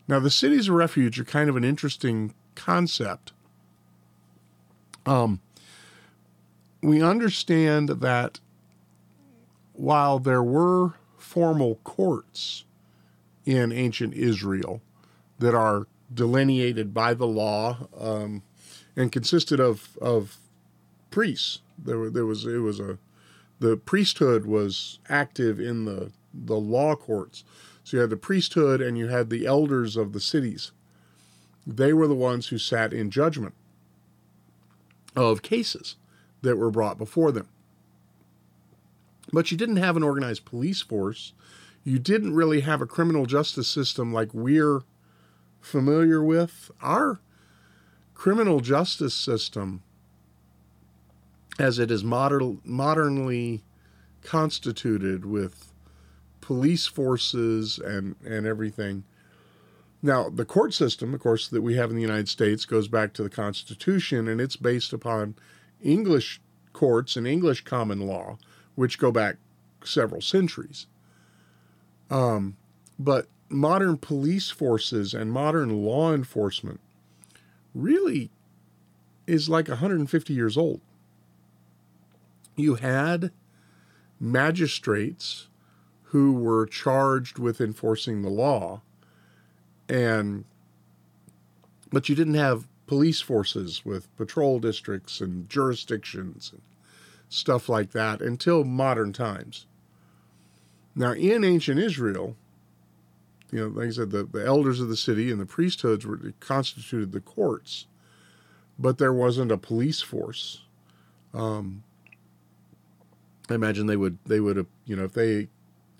Now, 0.06 0.20
the 0.20 0.30
cities 0.30 0.68
of 0.68 0.74
refuge 0.74 1.18
are 1.18 1.24
kind 1.24 1.48
of 1.48 1.56
an 1.56 1.64
interesting 1.64 2.34
concept. 2.54 3.32
Um, 5.06 5.40
we 6.82 7.02
understand 7.02 7.88
that 7.88 8.40
while 9.72 10.18
there 10.18 10.42
were 10.42 10.94
formal 11.16 11.80
courts 11.84 12.64
in 13.44 13.72
ancient 13.72 14.14
Israel 14.14 14.82
that 15.38 15.54
are 15.54 15.86
delineated 16.12 16.94
by 16.94 17.14
the 17.14 17.26
law 17.26 17.88
um, 17.98 18.42
and 18.94 19.10
consisted 19.10 19.58
of, 19.58 19.98
of 20.00 20.36
priests, 21.10 21.60
there, 21.76 22.08
there 22.08 22.26
was 22.26 22.46
it 22.46 22.58
was 22.58 22.78
a 22.78 22.98
the 23.64 23.78
priesthood 23.78 24.44
was 24.44 24.98
active 25.08 25.58
in 25.58 25.86
the 25.86 26.12
the 26.34 26.58
law 26.58 26.94
courts. 26.94 27.44
So 27.82 27.96
you 27.96 28.00
had 28.02 28.10
the 28.10 28.16
priesthood 28.16 28.82
and 28.82 28.98
you 28.98 29.08
had 29.08 29.30
the 29.30 29.46
elders 29.46 29.96
of 29.96 30.12
the 30.12 30.20
cities. 30.20 30.72
They 31.66 31.92
were 31.92 32.08
the 32.08 32.14
ones 32.14 32.48
who 32.48 32.58
sat 32.58 32.92
in 32.92 33.10
judgment 33.10 33.54
of 35.16 35.40
cases 35.42 35.96
that 36.42 36.58
were 36.58 36.70
brought 36.70 36.98
before 36.98 37.32
them. 37.32 37.48
But 39.32 39.50
you 39.50 39.56
didn't 39.56 39.76
have 39.76 39.96
an 39.96 40.02
organized 40.02 40.44
police 40.44 40.82
force. 40.82 41.32
You 41.84 41.98
didn't 41.98 42.34
really 42.34 42.60
have 42.60 42.82
a 42.82 42.86
criminal 42.86 43.24
justice 43.24 43.68
system 43.68 44.12
like 44.12 44.34
we're 44.34 44.82
familiar 45.60 46.22
with. 46.22 46.70
Our 46.82 47.20
criminal 48.12 48.60
justice 48.60 49.14
system, 49.14 49.82
as 51.58 51.78
it 51.78 51.90
is 51.90 52.02
modern, 52.04 52.60
modernly 52.64 53.62
constituted 54.22 55.24
with 55.24 55.72
police 56.40 56.86
forces 56.86 57.78
and, 57.78 58.16
and 58.24 58.46
everything, 58.46 59.04
now, 60.04 60.28
the 60.28 60.44
court 60.44 60.74
system, 60.74 61.14
of 61.14 61.20
course, 61.20 61.48
that 61.48 61.62
we 61.62 61.76
have 61.76 61.88
in 61.88 61.96
the 61.96 62.02
United 62.02 62.28
States 62.28 62.66
goes 62.66 62.88
back 62.88 63.14
to 63.14 63.22
the 63.22 63.30
Constitution, 63.30 64.28
and 64.28 64.38
it's 64.38 64.54
based 64.54 64.92
upon 64.92 65.34
English 65.82 66.42
courts 66.74 67.16
and 67.16 67.26
English 67.26 67.64
common 67.64 68.00
law, 68.00 68.36
which 68.74 68.98
go 68.98 69.10
back 69.10 69.36
several 69.82 70.20
centuries. 70.20 70.88
Um, 72.10 72.58
but 72.98 73.28
modern 73.48 73.96
police 73.96 74.50
forces 74.50 75.14
and 75.14 75.32
modern 75.32 75.82
law 75.82 76.12
enforcement 76.12 76.80
really 77.74 78.30
is 79.26 79.48
like 79.48 79.68
150 79.68 80.34
years 80.34 80.58
old. 80.58 80.82
You 82.56 82.76
had 82.76 83.32
magistrates 84.20 85.48
who 86.04 86.32
were 86.32 86.66
charged 86.66 87.38
with 87.38 87.60
enforcing 87.60 88.22
the 88.22 88.30
law 88.30 88.80
and 89.88 90.44
but 91.90 92.08
you 92.08 92.14
didn't 92.14 92.34
have 92.34 92.66
police 92.86 93.20
forces 93.20 93.84
with 93.84 94.14
patrol 94.16 94.58
districts 94.58 95.20
and 95.20 95.48
jurisdictions 95.48 96.50
and 96.52 96.62
stuff 97.28 97.68
like 97.68 97.92
that 97.92 98.20
until 98.20 98.64
modern 98.64 99.12
times. 99.12 99.66
Now, 100.94 101.12
in 101.12 101.44
ancient 101.44 101.80
Israel, 101.80 102.36
you 103.50 103.60
know, 103.60 103.66
like 103.68 103.88
I 103.88 103.90
said, 103.90 104.10
the, 104.10 104.24
the 104.24 104.44
elders 104.44 104.80
of 104.80 104.88
the 104.88 104.96
city 104.96 105.30
and 105.30 105.40
the 105.40 105.46
priesthoods 105.46 106.04
were 106.04 106.18
constituted 106.40 107.12
the 107.12 107.20
courts, 107.20 107.86
but 108.78 108.98
there 108.98 109.12
wasn't 109.12 109.52
a 109.52 109.58
police 109.58 110.00
force. 110.00 110.62
Um, 111.32 111.84
I 113.50 113.54
imagine 113.54 113.86
they 113.86 113.96
would 113.96 114.18
they 114.26 114.40
would 114.40 114.56
have 114.56 114.66
you 114.86 114.96
know 114.96 115.04
if 115.04 115.12
they 115.12 115.48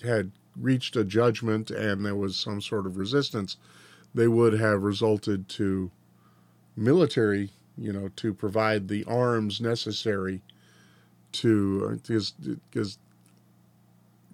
had 0.02 0.32
reached 0.56 0.96
a 0.96 1.04
judgment 1.04 1.70
and 1.70 2.04
there 2.04 2.14
was 2.14 2.36
some 2.36 2.60
sort 2.60 2.86
of 2.86 2.96
resistance, 2.96 3.56
they 4.14 4.28
would 4.28 4.52
have 4.54 4.82
resulted 4.82 5.48
to 5.48 5.90
military, 6.76 7.50
you 7.76 7.92
know, 7.92 8.08
to 8.16 8.32
provide 8.32 8.88
the 8.88 9.04
arms 9.04 9.60
necessary 9.60 10.42
to 11.32 12.00
because 12.06 12.98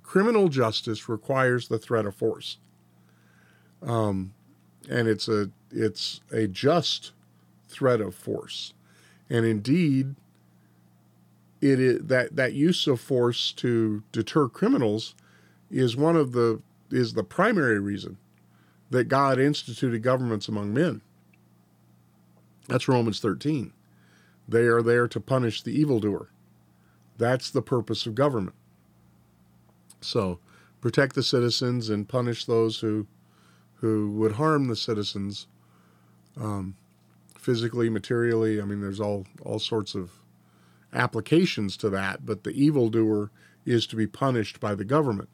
criminal 0.02 0.48
justice 0.48 1.08
requires 1.08 1.68
the 1.68 1.78
threat 1.78 2.04
of 2.04 2.14
force. 2.14 2.58
Um, 3.82 4.34
and 4.88 5.08
it's 5.08 5.28
a 5.28 5.50
it's 5.70 6.20
a 6.32 6.46
just 6.46 7.12
threat 7.68 8.00
of 8.00 8.14
force, 8.14 8.74
and 9.30 9.46
indeed, 9.46 10.16
it 11.60 11.78
is 11.78 12.06
that 12.06 12.36
that 12.36 12.52
use 12.54 12.86
of 12.86 13.00
force 13.00 13.52
to 13.52 14.02
deter 14.12 14.48
criminals 14.48 15.14
is 15.70 15.96
one 15.96 16.16
of 16.16 16.32
the 16.32 16.62
is 16.90 17.12
the 17.12 17.24
primary 17.24 17.78
reason 17.78 18.16
that 18.90 19.04
God 19.04 19.38
instituted 19.38 20.02
governments 20.02 20.48
among 20.48 20.74
men. 20.74 21.00
That's 22.66 22.88
Romans 22.88 23.20
13. 23.20 23.72
They 24.48 24.62
are 24.62 24.82
there 24.82 25.06
to 25.06 25.20
punish 25.20 25.62
the 25.62 25.78
evildoer. 25.78 26.30
That's 27.18 27.50
the 27.50 27.62
purpose 27.62 28.06
of 28.06 28.14
government. 28.14 28.56
So, 30.00 30.40
protect 30.80 31.14
the 31.14 31.22
citizens 31.22 31.90
and 31.90 32.08
punish 32.08 32.46
those 32.46 32.80
who 32.80 33.06
who 33.74 34.10
would 34.12 34.32
harm 34.32 34.68
the 34.68 34.76
citizens 34.76 35.46
um, 36.38 36.76
physically, 37.38 37.88
materially. 37.88 38.60
I 38.60 38.64
mean, 38.64 38.80
there's 38.80 39.00
all 39.00 39.26
all 39.42 39.58
sorts 39.58 39.94
of 39.94 40.10
applications 40.92 41.76
to 41.78 41.90
that, 41.90 42.26
but 42.26 42.44
the 42.44 42.50
evildoer 42.50 43.30
is 43.64 43.86
to 43.86 43.96
be 43.96 44.06
punished 44.06 44.60
by 44.60 44.74
the 44.74 44.84
government. 44.84 45.28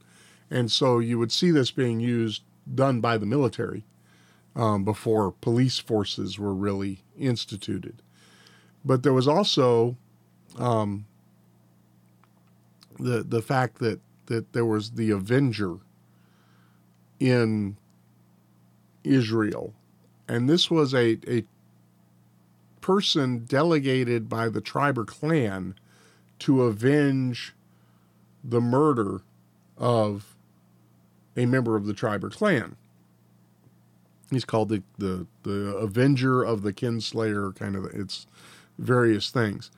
And 0.50 0.70
so 0.70 0.98
you 0.98 1.18
would 1.18 1.32
see 1.32 1.50
this 1.50 1.70
being 1.70 2.00
used, 2.00 2.42
done 2.72 3.00
by 3.00 3.18
the 3.18 3.26
military 3.26 3.84
um, 4.54 4.84
before 4.84 5.32
police 5.32 5.78
forces 5.78 6.38
were 6.38 6.54
really 6.54 7.02
instituted. 7.18 8.02
But 8.84 9.02
there 9.02 9.12
was 9.12 9.28
also 9.28 9.96
um, 10.56 11.06
the 12.98 13.22
the 13.22 13.42
fact 13.42 13.78
that 13.78 14.00
that 14.26 14.52
there 14.52 14.64
was 14.64 14.92
the 14.92 15.10
Avenger 15.10 15.78
in 17.20 17.76
Israel, 19.04 19.74
and 20.28 20.48
this 20.48 20.70
was 20.70 20.94
a 20.94 21.18
a 21.28 21.44
person 22.86 23.44
delegated 23.46 24.28
by 24.28 24.48
the 24.48 24.60
tribe 24.60 24.96
or 24.96 25.04
clan 25.04 25.74
to 26.38 26.62
avenge 26.62 27.52
the 28.44 28.60
murder 28.60 29.22
of 29.76 30.36
a 31.36 31.46
member 31.46 31.74
of 31.74 31.86
the 31.86 31.92
tribe 31.92 32.22
or 32.22 32.30
clan. 32.30 32.76
He's 34.30 34.44
called 34.44 34.68
the, 34.68 34.84
the, 34.98 35.26
the 35.42 35.76
Avenger 35.76 36.44
of 36.44 36.62
the 36.62 36.72
Kinslayer, 36.72 37.56
kind 37.56 37.74
of, 37.74 37.86
it's 37.86 38.28
various 38.78 39.30
things. 39.30 39.72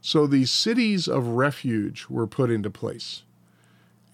So 0.00 0.26
these 0.26 0.50
cities 0.50 1.06
of 1.06 1.28
refuge 1.28 2.06
were 2.08 2.26
put 2.26 2.50
into 2.50 2.70
place. 2.70 3.24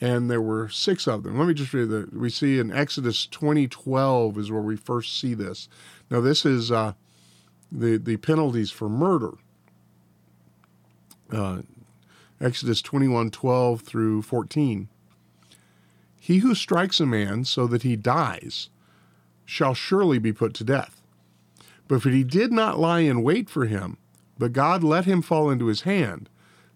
And 0.01 0.29
there 0.29 0.43
were 0.43 0.69
six 0.69 1.07
of 1.07 1.23
them. 1.23 1.39
Let 1.39 1.47
me 1.47 1.55
just 1.55 1.73
read 1.73 1.91
that. 1.91 2.13
We 2.13 2.31
see 2.31 2.59
in 2.59 2.73
Exodus 2.73 3.27
2012 3.27 4.39
is 4.39 4.51
where 4.51 4.61
we 4.61 4.75
first 4.75 5.21
see 5.21 5.35
this. 5.35 5.69
Now, 6.11 6.21
this 6.21 6.45
is 6.45 6.73
uh, 6.73 6.95
the, 7.71 7.97
the 7.97 8.17
penalties 8.17 8.71
for 8.71 8.89
murder. 8.89 9.33
Uh, 11.33 11.63
Exodus 12.41 12.81
21 12.83 13.31
12 13.31 13.83
through 13.83 14.23
14. 14.23 14.89
He 16.19 16.39
who 16.39 16.55
strikes 16.55 17.01
a 17.01 17.07
man 17.07 17.45
so 17.45 17.67
that 17.67 17.83
he 17.83 17.97
dies 17.97 18.69
shall 19.45 19.75
surely 19.75 20.19
be 20.19 20.33
put 20.33 20.55
to 20.55 20.65
death. 20.65 21.03
But 21.89 21.97
if 21.97 22.05
he 22.05 22.25
did 22.25 22.53
not 22.53 22.79
lie 22.79 23.01
in 23.01 23.23
wait 23.23 23.51
for 23.51 23.67
him, 23.67 23.99
but 24.39 24.53
God 24.53 24.85
let 24.85 25.07
him 25.07 25.23
fall 25.23 25.51
into 25.51 25.67
his 25.67 25.83
hand, 25.83 26.29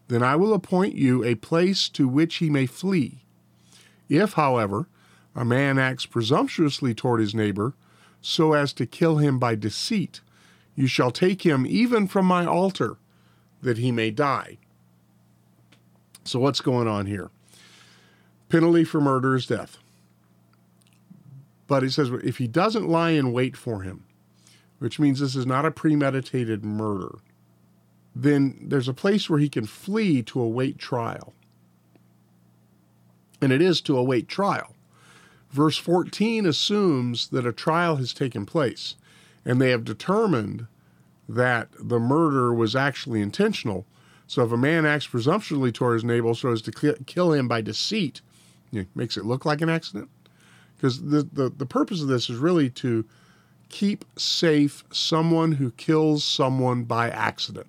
then 0.08 0.22
I 0.22 0.36
will 0.36 0.52
appoint 0.52 0.96
you 0.96 1.24
a 1.24 1.34
place 1.36 1.88
to 1.90 2.08
which 2.08 2.36
he 2.36 2.50
may 2.50 2.66
flee. 2.66 3.24
If, 4.08 4.34
however, 4.34 4.88
a 5.34 5.44
man 5.44 5.78
acts 5.78 6.04
presumptuously 6.06 6.94
toward 6.94 7.20
his 7.20 7.34
neighbor, 7.34 7.74
so 8.20 8.52
as 8.52 8.72
to 8.74 8.86
kill 8.86 9.18
him 9.18 9.38
by 9.38 9.54
deceit, 9.54 10.20
you 10.74 10.86
shall 10.86 11.10
take 11.10 11.42
him 11.42 11.66
even 11.66 12.06
from 12.06 12.26
my 12.26 12.44
altar, 12.44 12.96
that 13.62 13.78
he 13.78 13.92
may 13.92 14.10
die. 14.10 14.58
So, 16.24 16.38
what's 16.38 16.60
going 16.60 16.88
on 16.88 17.06
here? 17.06 17.30
Penalty 18.48 18.84
for 18.84 19.00
murder 19.00 19.34
is 19.34 19.46
death. 19.46 19.78
But 21.66 21.82
he 21.82 21.88
says 21.88 22.10
if 22.22 22.38
he 22.38 22.46
doesn't 22.46 22.88
lie 22.88 23.10
in 23.10 23.32
wait 23.32 23.56
for 23.56 23.82
him, 23.82 24.04
which 24.78 24.98
means 24.98 25.20
this 25.20 25.36
is 25.36 25.46
not 25.46 25.64
a 25.64 25.70
premeditated 25.70 26.64
murder, 26.64 27.16
then 28.14 28.58
there's 28.60 28.88
a 28.88 28.94
place 28.94 29.28
where 29.28 29.38
he 29.38 29.48
can 29.48 29.66
flee 29.66 30.22
to 30.22 30.40
await 30.40 30.78
trial. 30.78 31.32
And 33.40 33.52
it 33.52 33.60
is 33.60 33.80
to 33.82 33.96
await 33.96 34.28
trial. 34.28 34.74
Verse 35.50 35.76
14 35.78 36.46
assumes 36.46 37.28
that 37.28 37.46
a 37.46 37.52
trial 37.52 37.96
has 37.96 38.12
taken 38.12 38.46
place 38.46 38.94
and 39.44 39.60
they 39.60 39.70
have 39.70 39.84
determined 39.84 40.66
that 41.28 41.68
the 41.78 41.98
murder 41.98 42.52
was 42.52 42.76
actually 42.76 43.20
intentional. 43.20 43.86
So 44.26 44.44
if 44.44 44.52
a 44.52 44.56
man 44.56 44.86
acts 44.86 45.06
presumptuously 45.06 45.72
toward 45.72 45.94
his 45.94 46.04
neighbor 46.04 46.34
so 46.34 46.52
as 46.52 46.62
to 46.62 46.96
kill 47.06 47.32
him 47.32 47.48
by 47.48 47.60
deceit, 47.60 48.20
it 48.72 48.88
makes 48.94 49.16
it 49.16 49.24
look 49.24 49.44
like 49.44 49.60
an 49.60 49.68
accident. 49.70 50.08
Because 50.76 51.02
the, 51.02 51.22
the, 51.32 51.48
the 51.50 51.66
purpose 51.66 52.02
of 52.02 52.08
this 52.08 52.28
is 52.28 52.38
really 52.38 52.68
to 52.70 53.04
keep 53.68 54.04
safe 54.16 54.84
someone 54.90 55.52
who 55.52 55.70
kills 55.72 56.24
someone 56.24 56.84
by 56.84 57.10
accident. 57.10 57.66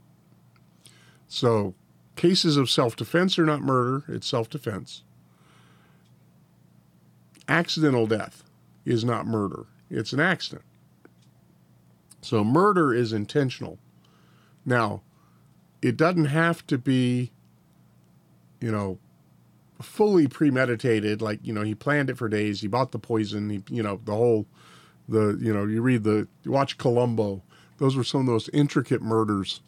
So 1.28 1.74
cases 2.16 2.58
of 2.58 2.70
self 2.70 2.96
defense 2.96 3.38
are 3.40 3.46
not 3.46 3.62
murder, 3.62 4.04
it's 4.08 4.28
self 4.28 4.50
defense. 4.50 5.04
Accidental 7.48 8.08
death 8.08 8.44
is 8.86 9.04
not 9.04 9.28
murder, 9.28 9.66
it's 9.90 10.14
an 10.14 10.20
accident. 10.20 10.64
So 12.26 12.44
murder 12.44 12.92
is 12.92 13.14
intentional. 13.14 13.78
Now, 14.66 15.04
it 15.84 15.96
doesn't 15.96 16.26
have 16.26 16.66
to 16.68 16.80
be, 16.80 17.32
you 18.60 18.72
know, 18.72 18.98
fully 19.80 20.28
premeditated. 20.28 21.22
Like 21.22 21.40
you 21.44 21.54
know, 21.54 21.62
he 21.62 21.76
planned 21.76 22.10
it 22.10 22.18
for 22.18 22.28
days. 22.28 22.62
He 22.62 22.68
bought 22.68 22.92
the 22.92 22.98
poison. 22.98 23.52
He, 23.52 23.64
you 23.70 23.84
know, 23.84 24.02
the 24.04 24.16
whole, 24.16 24.48
the 25.08 25.38
you 25.40 25.54
know, 25.54 25.66
you 25.66 25.84
read 25.84 26.04
the 26.04 26.28
you 26.44 26.52
watch 26.52 26.80
Columbo. 26.80 27.44
Those 27.78 27.96
were 27.96 28.04
some 28.04 28.22
of 28.22 28.28
those 28.28 28.50
intricate 28.50 29.04
murders. 29.04 29.62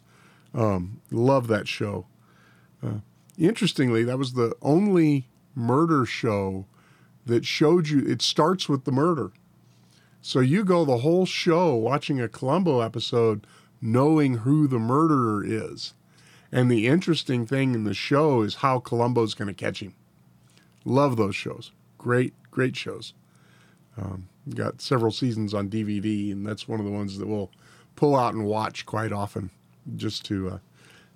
Um, 0.52 1.00
love 1.12 1.46
that 1.46 1.68
show. 1.68 2.06
Uh, 2.82 3.00
interestingly, 3.38 4.02
that 4.02 4.18
was 4.18 4.32
the 4.32 4.56
only 4.62 5.28
murder 5.54 6.04
show 6.04 6.66
that 7.24 7.44
showed 7.44 7.88
you. 7.88 8.04
It 8.04 8.20
starts 8.20 8.68
with 8.68 8.84
the 8.84 8.92
murder. 8.92 9.30
So 10.20 10.40
you 10.40 10.64
go 10.64 10.84
the 10.84 10.98
whole 10.98 11.26
show 11.26 11.74
watching 11.74 12.20
a 12.20 12.28
Columbo 12.28 12.80
episode 12.80 13.46
knowing 13.80 14.38
who 14.38 14.66
the 14.66 14.78
murderer 14.78 15.44
is. 15.44 15.94
And 16.50 16.70
the 16.70 16.86
interesting 16.86 17.46
thing 17.46 17.74
in 17.74 17.84
the 17.84 17.94
show 17.94 18.42
is 18.42 18.56
how 18.56 18.80
Columbo's 18.80 19.34
going 19.34 19.48
to 19.48 19.54
catch 19.54 19.80
him. 19.80 19.94
Love 20.84 21.16
those 21.16 21.36
shows. 21.36 21.72
Great, 21.98 22.32
great 22.50 22.74
shows. 22.76 23.12
Um, 23.96 24.28
got 24.54 24.80
several 24.80 25.10
seasons 25.10 25.52
on 25.52 25.68
DVD, 25.68 26.32
and 26.32 26.46
that's 26.46 26.66
one 26.66 26.80
of 26.80 26.86
the 26.86 26.92
ones 26.92 27.18
that 27.18 27.28
we'll 27.28 27.50
pull 27.96 28.16
out 28.16 28.32
and 28.32 28.46
watch 28.46 28.86
quite 28.86 29.12
often 29.12 29.50
just 29.96 30.24
to 30.26 30.48
uh, 30.48 30.58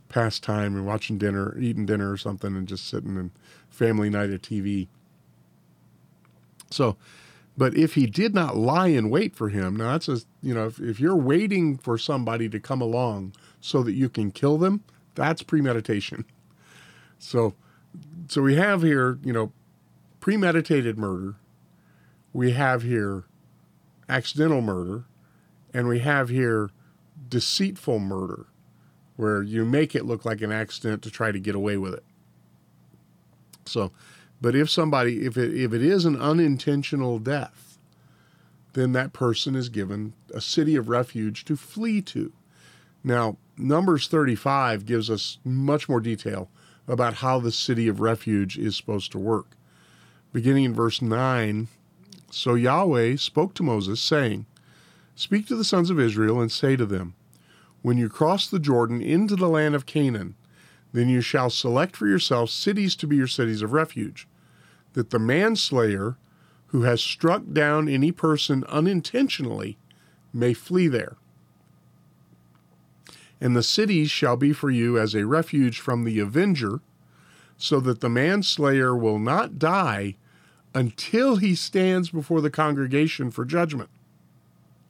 pass 0.09 0.39
time 0.39 0.75
and 0.77 0.87
watching 0.87 1.17
dinner, 1.17 1.57
eating 1.59 1.87
dinner 1.87 2.11
or 2.11 2.17
something, 2.17 2.57
and 2.57 2.69
just 2.69 2.89
sitting 2.89 3.17
in 3.17 3.31
family 3.71 4.11
night 4.11 4.31
of 4.31 4.43
TV. 4.43 4.89
So, 6.71 6.97
but 7.57 7.77
if 7.77 7.95
he 7.95 8.07
did 8.07 8.35
not 8.35 8.57
lie 8.57 8.89
in 8.89 9.11
wait 9.11 9.37
for 9.37 9.49
him, 9.49 9.77
now 9.77 9.93
that's 9.93 10.09
a, 10.09 10.19
you 10.43 10.55
know, 10.55 10.67
if, 10.67 10.81
if 10.81 10.99
you're 10.99 11.17
waiting 11.17 11.77
for 11.77 11.99
somebody 11.99 12.49
to 12.49 12.59
come 12.59 12.81
along 12.81 13.35
so 13.61 13.83
that 13.83 13.93
you 13.93 14.09
can 14.09 14.31
kill 14.31 14.57
them, 14.59 14.83
that's 15.15 15.43
premeditation. 15.43 16.25
So, 17.19 17.55
so 18.29 18.43
we 18.43 18.57
have 18.57 18.83
here, 18.83 19.19
you 19.23 19.33
know, 19.33 19.53
premeditated 20.21 20.97
murder. 20.97 21.37
We 22.33 22.53
have 22.53 22.83
here 22.83 23.25
accidental 24.09 24.63
murder, 24.63 25.05
and 25.75 25.87
we 25.89 25.99
have 25.99 26.31
here 26.31 26.71
deceitful 27.29 27.99
murder, 27.99 28.47
where 29.17 29.43
you 29.43 29.65
make 29.65 29.95
it 29.95 30.07
look 30.07 30.25
like 30.25 30.41
an 30.41 30.53
accident 30.53 31.03
to 31.03 31.11
try 31.11 31.31
to 31.31 31.39
get 31.39 31.55
away 31.55 31.77
with 31.77 31.95
it. 31.95 32.05
So, 33.67 33.93
but 34.43 34.57
if 34.57 34.69
somebody, 34.69 35.25
if 35.25 35.37
it, 35.37 35.55
if 35.55 35.73
it 35.73 35.83
is 35.83 36.05
an 36.05 36.21
unintentional 36.21 37.21
death, 37.21 37.79
then 38.73 38.91
that 38.91 39.13
person 39.13 39.55
is 39.55 39.69
given 39.69 40.15
a 40.35 40.41
city 40.41 40.75
of 40.75 40.89
refuge 40.89 41.45
to 41.45 41.57
flee 41.57 42.03
to. 42.03 42.33
Now, 43.05 43.37
Numbers 43.57 44.09
35 44.09 44.85
gives 44.85 45.09
us 45.09 45.39
much 45.45 45.89
more 45.89 46.01
detail 46.01 46.51
about 46.89 47.15
how 47.15 47.39
the 47.39 47.53
city 47.53 47.87
of 47.87 48.01
refuge 48.01 48.59
is 48.59 48.77
supposed 48.77 49.13
to 49.13 49.19
work. 49.19 49.57
Beginning 50.33 50.65
in 50.65 50.75
verse 50.75 51.01
9 51.01 51.69
So 52.33 52.55
Yahweh 52.55 53.17
spoke 53.17 53.55
to 53.55 53.63
Moses, 53.63 54.01
saying, 54.01 54.47
Speak 55.15 55.47
to 55.47 55.57
the 55.57 55.63
sons 55.63 55.89
of 55.89 56.01
Israel 56.01 56.41
and 56.41 56.51
say 56.51 56.75
to 56.75 56.87
them, 56.87 57.15
When 57.83 57.97
you 57.97 58.09
cross 58.09 58.49
the 58.49 58.59
Jordan 58.59 59.03
into 59.03 59.37
the 59.37 59.49
land 59.49 59.77
of 59.77 59.87
Canaan, 59.87 60.35
then 60.93 61.09
you 61.09 61.21
shall 61.21 61.49
select 61.49 61.95
for 61.95 62.09
yourselves 62.09 62.53
cities 62.53 62.97
to 62.97 63.07
be 63.07 63.15
your 63.15 63.29
cities 63.29 63.63
of 63.63 63.73
refuge 63.73 64.27
that 64.95 65.11
the 65.11 65.19
manslayer 65.19 66.17
who 66.67 66.83
has 66.83 67.03
struck 67.03 67.43
down 67.53 67.89
any 67.89 68.11
person 68.11 68.65
unintentionally 68.65 69.77
may 70.33 70.55
flee 70.55 70.89
there. 70.89 71.17
And 73.41 73.55
the 73.55 73.63
cities 73.63 74.11
shall 74.11 74.37
be 74.37 74.53
for 74.53 74.71
you 74.71 74.99
as 74.99 75.15
a 75.15 75.27
refuge 75.27 75.81
from 75.81 76.05
the 76.05 76.19
avenger, 76.19 76.81
so 77.59 77.79
that 77.81 78.01
the 78.01 78.09
manslayer 78.09 78.97
will 78.97 79.19
not 79.19 79.59
die 79.59 80.17
until 80.75 81.37
he 81.37 81.55
stands 81.55 82.11
before 82.11 82.41
the 82.41 82.51
congregation 82.51 83.31
for 83.31 83.45
judgment. 83.45 83.91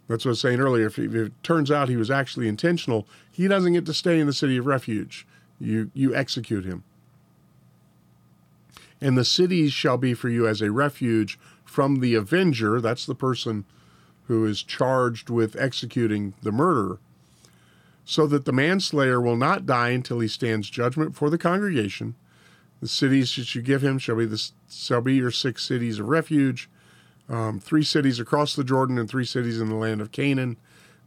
That's 0.06 0.24
what 0.24 0.30
I 0.30 0.32
was 0.32 0.40
saying 0.40 0.60
earlier. 0.60 0.86
If, 0.86 0.98
it 0.98 1.32
turns 1.42 1.70
out 1.70 1.88
he 1.88 1.96
was 1.96 2.10
actually 2.10 2.46
intentional, 2.46 3.08
he 3.30 3.48
doesn't 3.48 3.72
get 3.72 3.86
to 3.86 3.94
stay 3.94 4.20
in 4.20 4.26
the 4.26 4.32
city 4.32 4.58
of 4.58 4.66
refuge. 4.66 5.26
You, 5.58 5.90
you 5.94 6.14
execute 6.14 6.64
him 6.64 6.84
and 9.02 9.18
the 9.18 9.24
cities 9.24 9.72
shall 9.74 9.98
be 9.98 10.14
for 10.14 10.30
you 10.30 10.46
as 10.46 10.62
a 10.62 10.70
refuge 10.70 11.38
from 11.64 12.00
the 12.00 12.14
avenger. 12.14 12.80
That's 12.80 13.04
the 13.04 13.14
person 13.16 13.66
who 14.28 14.46
is 14.46 14.62
charged 14.62 15.28
with 15.28 15.56
executing 15.56 16.34
the 16.42 16.52
murder. 16.52 16.98
so 18.04 18.26
that 18.26 18.44
the 18.44 18.52
manslayer 18.52 19.20
will 19.20 19.36
not 19.36 19.66
die 19.66 19.90
until 19.90 20.20
he 20.20 20.28
stands 20.28 20.68
judgment 20.68 21.14
for 21.14 21.30
the 21.30 21.38
congregation. 21.38 22.14
The 22.80 22.88
cities 22.88 23.36
that 23.36 23.54
you 23.54 23.62
give 23.62 23.82
him 23.82 23.98
shall 23.98 24.16
be 24.16 24.26
the 24.26 24.50
shall 24.68 25.00
be 25.00 25.14
your 25.14 25.30
six 25.30 25.64
cities 25.64 26.00
of 26.00 26.08
refuge, 26.08 26.68
um, 27.28 27.60
three 27.60 27.84
cities 27.84 28.18
across 28.18 28.56
the 28.56 28.64
Jordan 28.64 28.98
and 28.98 29.08
three 29.08 29.24
cities 29.24 29.60
in 29.60 29.68
the 29.68 29.76
land 29.76 30.00
of 30.00 30.10
Canaan. 30.10 30.56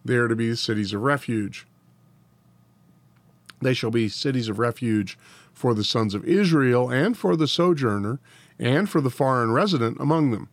They 0.05 0.15
are 0.15 0.29
to 0.29 0.36
be 0.36 0.49
the 0.49 0.55
cities 0.55 0.93
of 0.93 1.01
refuge. 1.01 1.67
They 3.62 3.73
shall 3.73 3.91
be 3.91 4.08
cities 4.08 4.47
of 4.47 4.60
refuge 4.60 5.17
for 5.55 5.73
the 5.73 5.83
sons 5.83 6.13
of 6.13 6.25
Israel 6.25 6.91
and 6.91 7.17
for 7.17 7.35
the 7.35 7.47
sojourner 7.47 8.19
and 8.59 8.89
for 8.89 9.01
the 9.01 9.09
foreign 9.09 9.51
resident 9.51 9.97
among 9.99 10.29
them, 10.29 10.49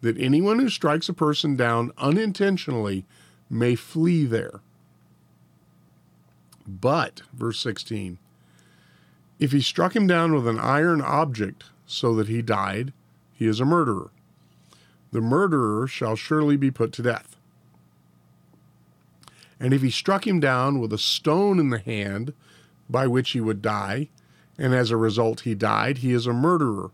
that 0.00 0.18
anyone 0.18 0.58
who 0.58 0.68
strikes 0.68 1.08
a 1.08 1.14
person 1.14 1.54
down 1.54 1.92
unintentionally 1.98 3.04
may 3.48 3.76
flee 3.76 4.24
there. 4.24 4.60
But, 6.66 7.22
verse 7.32 7.60
16, 7.60 8.18
if 9.38 9.52
he 9.52 9.60
struck 9.60 9.94
him 9.94 10.06
down 10.06 10.34
with 10.34 10.46
an 10.46 10.58
iron 10.58 11.00
object 11.00 11.64
so 11.86 12.14
that 12.14 12.28
he 12.28 12.42
died, 12.42 12.92
he 13.32 13.46
is 13.46 13.60
a 13.60 13.64
murderer. 13.64 14.10
The 15.12 15.20
murderer 15.20 15.86
shall 15.86 16.16
surely 16.16 16.56
be 16.56 16.70
put 16.70 16.92
to 16.92 17.02
death. 17.02 17.36
And 19.58 19.74
if 19.74 19.82
he 19.82 19.90
struck 19.90 20.26
him 20.26 20.40
down 20.40 20.78
with 20.78 20.92
a 20.92 20.98
stone 20.98 21.58
in 21.58 21.70
the 21.70 21.78
hand 21.78 22.32
by 22.88 23.06
which 23.06 23.30
he 23.30 23.40
would 23.40 23.60
die, 23.60 24.08
and 24.60 24.74
as 24.74 24.90
a 24.90 24.96
result 24.96 25.40
he 25.40 25.54
died, 25.54 25.98
he 25.98 26.12
is 26.12 26.26
a 26.26 26.34
murderer. 26.34 26.90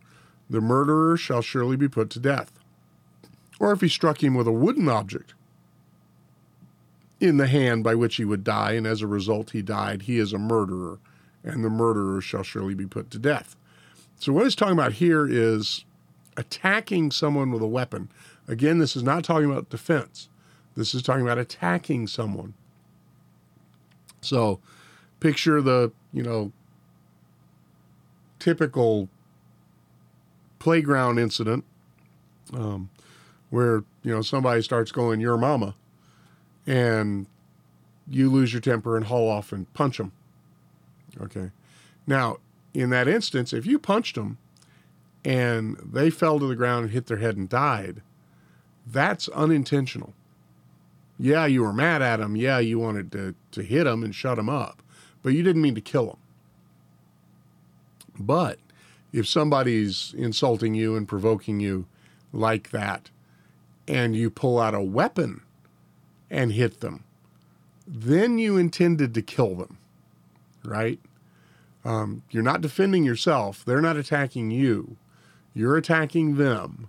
The 0.48 0.60
murderer 0.60 1.16
shall 1.16 1.42
surely 1.42 1.76
be 1.76 1.88
put 1.88 2.10
to 2.10 2.20
death. 2.20 2.52
Or 3.58 3.72
if 3.72 3.80
he 3.80 3.88
struck 3.88 4.22
him 4.22 4.34
with 4.34 4.46
a 4.46 4.52
wooden 4.52 4.88
object 4.88 5.34
in 7.18 7.38
the 7.38 7.48
hand 7.48 7.82
by 7.82 7.96
which 7.96 8.16
he 8.16 8.24
would 8.24 8.44
die, 8.44 8.72
and 8.72 8.86
as 8.86 9.02
a 9.02 9.06
result 9.08 9.50
he 9.50 9.62
died, 9.62 10.02
he 10.02 10.18
is 10.18 10.32
a 10.32 10.38
murderer, 10.38 11.00
and 11.42 11.64
the 11.64 11.70
murderer 11.70 12.20
shall 12.20 12.44
surely 12.44 12.74
be 12.74 12.86
put 12.86 13.10
to 13.10 13.18
death. 13.18 13.56
So, 14.20 14.32
what 14.32 14.44
he's 14.44 14.54
talking 14.54 14.74
about 14.74 14.92
here 14.92 15.26
is 15.28 15.84
attacking 16.36 17.10
someone 17.10 17.50
with 17.50 17.62
a 17.62 17.66
weapon. 17.66 18.10
Again, 18.46 18.78
this 18.78 18.94
is 18.94 19.02
not 19.02 19.24
talking 19.24 19.50
about 19.50 19.70
defense, 19.70 20.28
this 20.76 20.94
is 20.94 21.02
talking 21.02 21.22
about 21.22 21.38
attacking 21.38 22.06
someone. 22.06 22.54
So, 24.20 24.60
picture 25.18 25.60
the, 25.60 25.90
you 26.12 26.22
know, 26.22 26.52
typical 28.46 29.08
playground 30.60 31.18
incident 31.18 31.64
um, 32.54 32.88
where, 33.50 33.82
you 34.04 34.14
know, 34.14 34.22
somebody 34.22 34.62
starts 34.62 34.92
going, 34.92 35.18
Your 35.20 35.36
mama 35.36 35.74
and 36.64 37.26
you 38.08 38.30
lose 38.30 38.52
your 38.52 38.60
temper 38.60 38.96
and 38.96 39.06
haul 39.06 39.28
off 39.28 39.50
and 39.50 39.72
punch 39.74 39.98
them. 39.98 40.12
Okay. 41.20 41.50
Now, 42.06 42.36
in 42.72 42.90
that 42.90 43.08
instance, 43.08 43.52
if 43.52 43.66
you 43.66 43.80
punched 43.80 44.14
them 44.14 44.38
and 45.24 45.76
they 45.78 46.08
fell 46.08 46.38
to 46.38 46.46
the 46.46 46.54
ground 46.54 46.84
and 46.84 46.92
hit 46.92 47.06
their 47.06 47.16
head 47.16 47.36
and 47.36 47.48
died, 47.48 48.00
that's 48.86 49.26
unintentional. 49.30 50.14
Yeah, 51.18 51.46
you 51.46 51.62
were 51.62 51.72
mad 51.72 52.00
at 52.00 52.18
them. 52.18 52.36
Yeah, 52.36 52.60
you 52.60 52.78
wanted 52.78 53.10
to, 53.10 53.34
to 53.50 53.62
hit 53.64 53.84
them 53.84 54.04
and 54.04 54.14
shut 54.14 54.36
them 54.36 54.48
up, 54.48 54.82
but 55.24 55.32
you 55.32 55.42
didn't 55.42 55.62
mean 55.62 55.74
to 55.74 55.80
kill 55.80 56.06
them. 56.06 56.18
But 58.18 58.58
if 59.12 59.26
somebody's 59.26 60.14
insulting 60.16 60.74
you 60.74 60.96
and 60.96 61.08
provoking 61.08 61.60
you 61.60 61.86
like 62.32 62.70
that, 62.70 63.10
and 63.88 64.16
you 64.16 64.30
pull 64.30 64.58
out 64.58 64.74
a 64.74 64.82
weapon 64.82 65.42
and 66.30 66.52
hit 66.52 66.80
them. 66.80 67.04
Then 67.86 68.38
you 68.38 68.56
intended 68.56 69.14
to 69.14 69.22
kill 69.22 69.54
them, 69.54 69.78
right? 70.64 70.98
Um, 71.84 72.22
you're 72.30 72.42
not 72.42 72.60
defending 72.60 73.04
yourself. 73.04 73.64
They're 73.64 73.80
not 73.80 73.96
attacking 73.96 74.50
you. 74.50 74.96
You're 75.54 75.76
attacking 75.76 76.36
them 76.36 76.88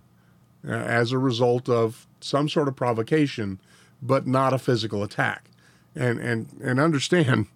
uh, 0.66 0.72
as 0.72 1.12
a 1.12 1.18
result 1.18 1.68
of 1.68 2.06
some 2.20 2.48
sort 2.48 2.66
of 2.66 2.74
provocation, 2.74 3.60
but 4.02 4.26
not 4.26 4.52
a 4.52 4.58
physical 4.58 5.04
attack. 5.04 5.50
And 5.94 6.18
and 6.18 6.48
and 6.62 6.80
understand, 6.80 7.46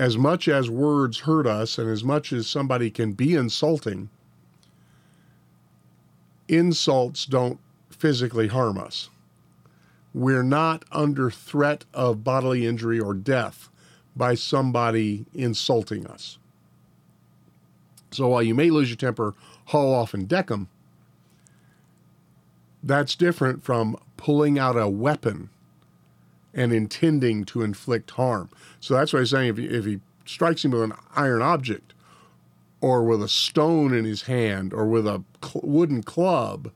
as 0.00 0.16
much 0.16 0.48
as 0.48 0.68
words 0.68 1.20
hurt 1.20 1.46
us, 1.46 1.78
and 1.78 1.88
as 1.88 2.02
much 2.02 2.32
as 2.32 2.48
somebody 2.48 2.90
can 2.90 3.12
be 3.12 3.34
insulting, 3.34 4.08
insults 6.48 7.26
don't 7.26 7.60
physically 7.90 8.48
harm 8.48 8.78
us 8.78 9.10
we're 10.12 10.42
not 10.42 10.84
under 10.90 11.30
threat 11.30 11.84
of 11.94 12.24
bodily 12.24 12.66
injury 12.66 12.98
or 12.98 13.14
death 13.14 13.68
by 14.16 14.34
somebody 14.34 15.24
insulting 15.34 16.06
us. 16.06 16.38
So 18.10 18.28
while 18.28 18.42
you 18.42 18.54
may 18.54 18.70
lose 18.70 18.90
your 18.90 18.96
temper, 18.96 19.34
haul 19.66 19.94
off 19.94 20.14
and 20.14 20.28
deck 20.28 20.48
them, 20.48 20.68
that's 22.82 23.14
different 23.14 23.62
from 23.62 23.96
pulling 24.16 24.58
out 24.58 24.76
a 24.76 24.88
weapon 24.88 25.50
and 26.54 26.72
intending 26.72 27.44
to 27.44 27.62
inflict 27.62 28.12
harm. 28.12 28.50
So 28.80 28.94
that's 28.94 29.12
why 29.12 29.20
I'm 29.20 29.26
saying 29.26 29.48
if 29.50 29.56
he, 29.56 29.66
if 29.66 29.84
he 29.84 30.00
strikes 30.24 30.64
him 30.64 30.72
with 30.72 30.82
an 30.82 30.92
iron 31.14 31.42
object 31.42 31.92
or 32.80 33.04
with 33.04 33.22
a 33.22 33.28
stone 33.28 33.94
in 33.94 34.04
his 34.04 34.22
hand 34.22 34.72
or 34.72 34.86
with 34.86 35.06
a 35.06 35.22
cl- 35.42 35.62
wooden 35.64 36.02
club, 36.02 36.72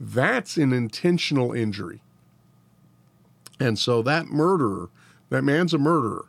that's 0.00 0.56
an 0.56 0.72
intentional 0.72 1.52
injury. 1.52 2.00
And 3.60 3.78
so 3.78 4.02
that 4.02 4.26
murderer, 4.26 4.88
that 5.30 5.42
man's 5.42 5.72
a 5.72 5.78
murderer, 5.78 6.26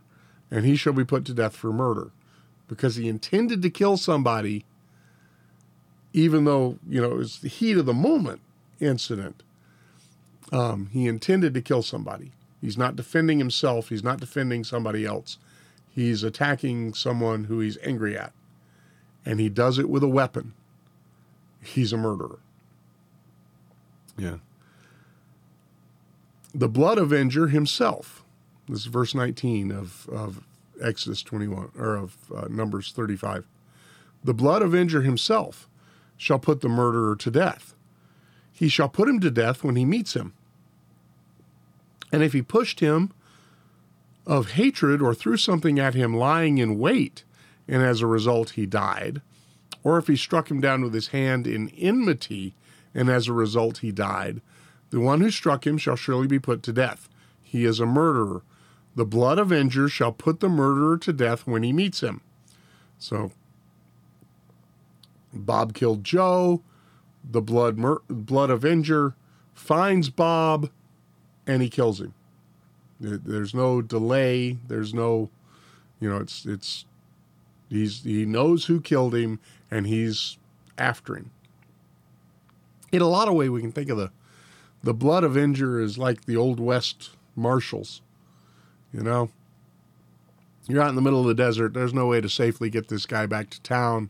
and 0.51 0.65
he 0.65 0.75
shall 0.75 0.93
be 0.93 1.05
put 1.05 1.25
to 1.25 1.33
death 1.33 1.55
for 1.55 1.73
murder 1.73 2.11
because 2.67 2.95
he 2.95 3.07
intended 3.09 3.61
to 3.61 3.69
kill 3.69 3.97
somebody, 3.97 4.65
even 6.13 6.45
though, 6.45 6.77
you 6.87 7.01
know, 7.01 7.11
it 7.11 7.17
was 7.17 7.39
the 7.39 7.49
heat 7.49 7.77
of 7.77 7.85
the 7.85 7.93
moment 7.93 8.41
incident. 8.79 9.41
Um, 10.51 10.89
he 10.91 11.07
intended 11.07 11.53
to 11.55 11.61
kill 11.61 11.81
somebody. 11.81 12.31
He's 12.63 12.77
not 12.77 12.95
defending 12.95 13.39
himself, 13.39 13.89
he's 13.89 14.03
not 14.03 14.19
defending 14.19 14.63
somebody 14.63 15.05
else. 15.05 15.37
He's 15.89 16.23
attacking 16.23 16.95
someone 16.95 17.43
who 17.43 17.59
he's 17.59 17.77
angry 17.83 18.17
at. 18.17 18.33
And 19.25 19.39
he 19.39 19.49
does 19.49 19.77
it 19.77 19.89
with 19.89 20.01
a 20.01 20.07
weapon. 20.07 20.53
He's 21.61 21.93
a 21.93 21.97
murderer. 21.97 22.39
Yeah 24.17 24.37
the 26.53 26.69
blood 26.69 26.97
avenger 26.97 27.47
himself. 27.47 28.23
This 28.67 28.81
is 28.81 28.85
verse 28.85 29.15
19 29.15 29.71
of, 29.71 30.07
of 30.09 30.43
Exodus 30.81 31.23
21, 31.23 31.71
or 31.77 31.95
of 31.95 32.15
uh, 32.35 32.47
Numbers 32.49 32.91
35. 32.91 33.47
The 34.23 34.33
blood 34.33 34.61
avenger 34.61 35.01
himself 35.01 35.67
shall 36.15 36.39
put 36.39 36.61
the 36.61 36.69
murderer 36.69 37.15
to 37.17 37.31
death. 37.31 37.73
He 38.51 38.69
shall 38.69 38.87
put 38.87 39.09
him 39.09 39.19
to 39.21 39.31
death 39.31 39.63
when 39.63 39.75
he 39.75 39.83
meets 39.83 40.13
him. 40.13 40.33
And 42.13 42.21
if 42.21 42.31
he 42.31 42.43
pushed 42.43 42.79
him 42.79 43.11
of 44.27 44.51
hatred 44.51 45.01
or 45.01 45.15
threw 45.15 45.35
something 45.35 45.79
at 45.79 45.95
him 45.95 46.15
lying 46.15 46.59
in 46.59 46.77
wait, 46.77 47.23
and 47.67 47.81
as 47.81 48.01
a 48.01 48.07
result 48.07 48.51
he 48.51 48.67
died, 48.67 49.21
or 49.83 49.97
if 49.97 50.05
he 50.05 50.15
struck 50.15 50.51
him 50.51 50.61
down 50.61 50.83
with 50.83 50.93
his 50.93 51.07
hand 51.07 51.47
in 51.47 51.69
enmity, 51.69 52.53
and 52.93 53.09
as 53.09 53.27
a 53.27 53.33
result 53.33 53.79
he 53.79 53.91
died, 53.91 54.41
the 54.91 54.99
one 54.99 55.21
who 55.21 55.31
struck 55.31 55.65
him 55.65 55.79
shall 55.79 55.95
surely 55.95 56.27
be 56.27 56.37
put 56.37 56.61
to 56.63 56.71
death. 56.71 57.09
He 57.41 57.65
is 57.65 57.79
a 57.79 57.85
murderer. 57.87 58.43
The 58.95 59.05
blood 59.05 59.39
avenger 59.39 59.89
shall 59.89 60.11
put 60.11 60.39
the 60.39 60.49
murderer 60.49 60.99
to 60.99 61.13
death 61.13 61.47
when 61.47 61.63
he 61.63 61.73
meets 61.73 62.01
him. 62.01 62.21
So, 62.99 63.31
Bob 65.33 65.73
killed 65.73 66.03
Joe. 66.03 66.61
The 67.27 67.41
blood 67.41 67.79
mur- 67.79 68.03
blood 68.07 68.51
avenger 68.51 69.15
finds 69.55 70.11
Bob, 70.11 70.69
and 71.47 71.61
he 71.61 71.69
kills 71.69 71.99
him. 71.99 72.13
There's 72.99 73.53
no 73.53 73.81
delay. 73.81 74.57
There's 74.67 74.93
no, 74.93 75.29
you 75.99 76.09
know, 76.09 76.17
it's 76.17 76.45
it's 76.45 76.85
he's 77.69 78.03
he 78.03 78.25
knows 78.25 78.65
who 78.65 78.79
killed 78.79 79.13
him, 79.13 79.39
and 79.69 79.85
he's 79.87 80.37
after 80.77 81.15
him. 81.15 81.31
In 82.91 83.01
a 83.01 83.07
lot 83.07 83.27
of 83.27 83.33
ways, 83.33 83.49
we 83.49 83.61
can 83.61 83.71
think 83.71 83.89
of 83.89 83.97
the 83.97 84.11
the 84.83 84.93
blood 84.93 85.23
avenger 85.23 85.79
is 85.79 85.97
like 85.97 86.25
the 86.25 86.37
old 86.37 86.59
west 86.59 87.11
marshals. 87.35 88.01
You 88.93 89.01
know, 89.01 89.29
you're 90.67 90.81
out 90.81 90.89
in 90.89 90.95
the 90.95 91.01
middle 91.01 91.21
of 91.21 91.27
the 91.27 91.33
desert. 91.33 91.73
There's 91.73 91.93
no 91.93 92.07
way 92.07 92.21
to 92.21 92.29
safely 92.29 92.69
get 92.69 92.87
this 92.87 93.05
guy 93.05 93.25
back 93.25 93.49
to 93.49 93.61
town. 93.61 94.09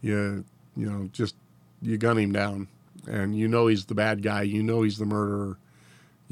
You, 0.00 0.44
you 0.76 0.90
know, 0.90 1.08
just 1.12 1.34
you 1.80 1.98
gun 1.98 2.18
him 2.18 2.32
down, 2.32 2.68
and 3.06 3.36
you 3.36 3.48
know 3.48 3.66
he's 3.66 3.86
the 3.86 3.94
bad 3.94 4.22
guy. 4.22 4.42
You 4.42 4.62
know 4.62 4.82
he's 4.82 4.98
the 4.98 5.06
murderer. 5.06 5.58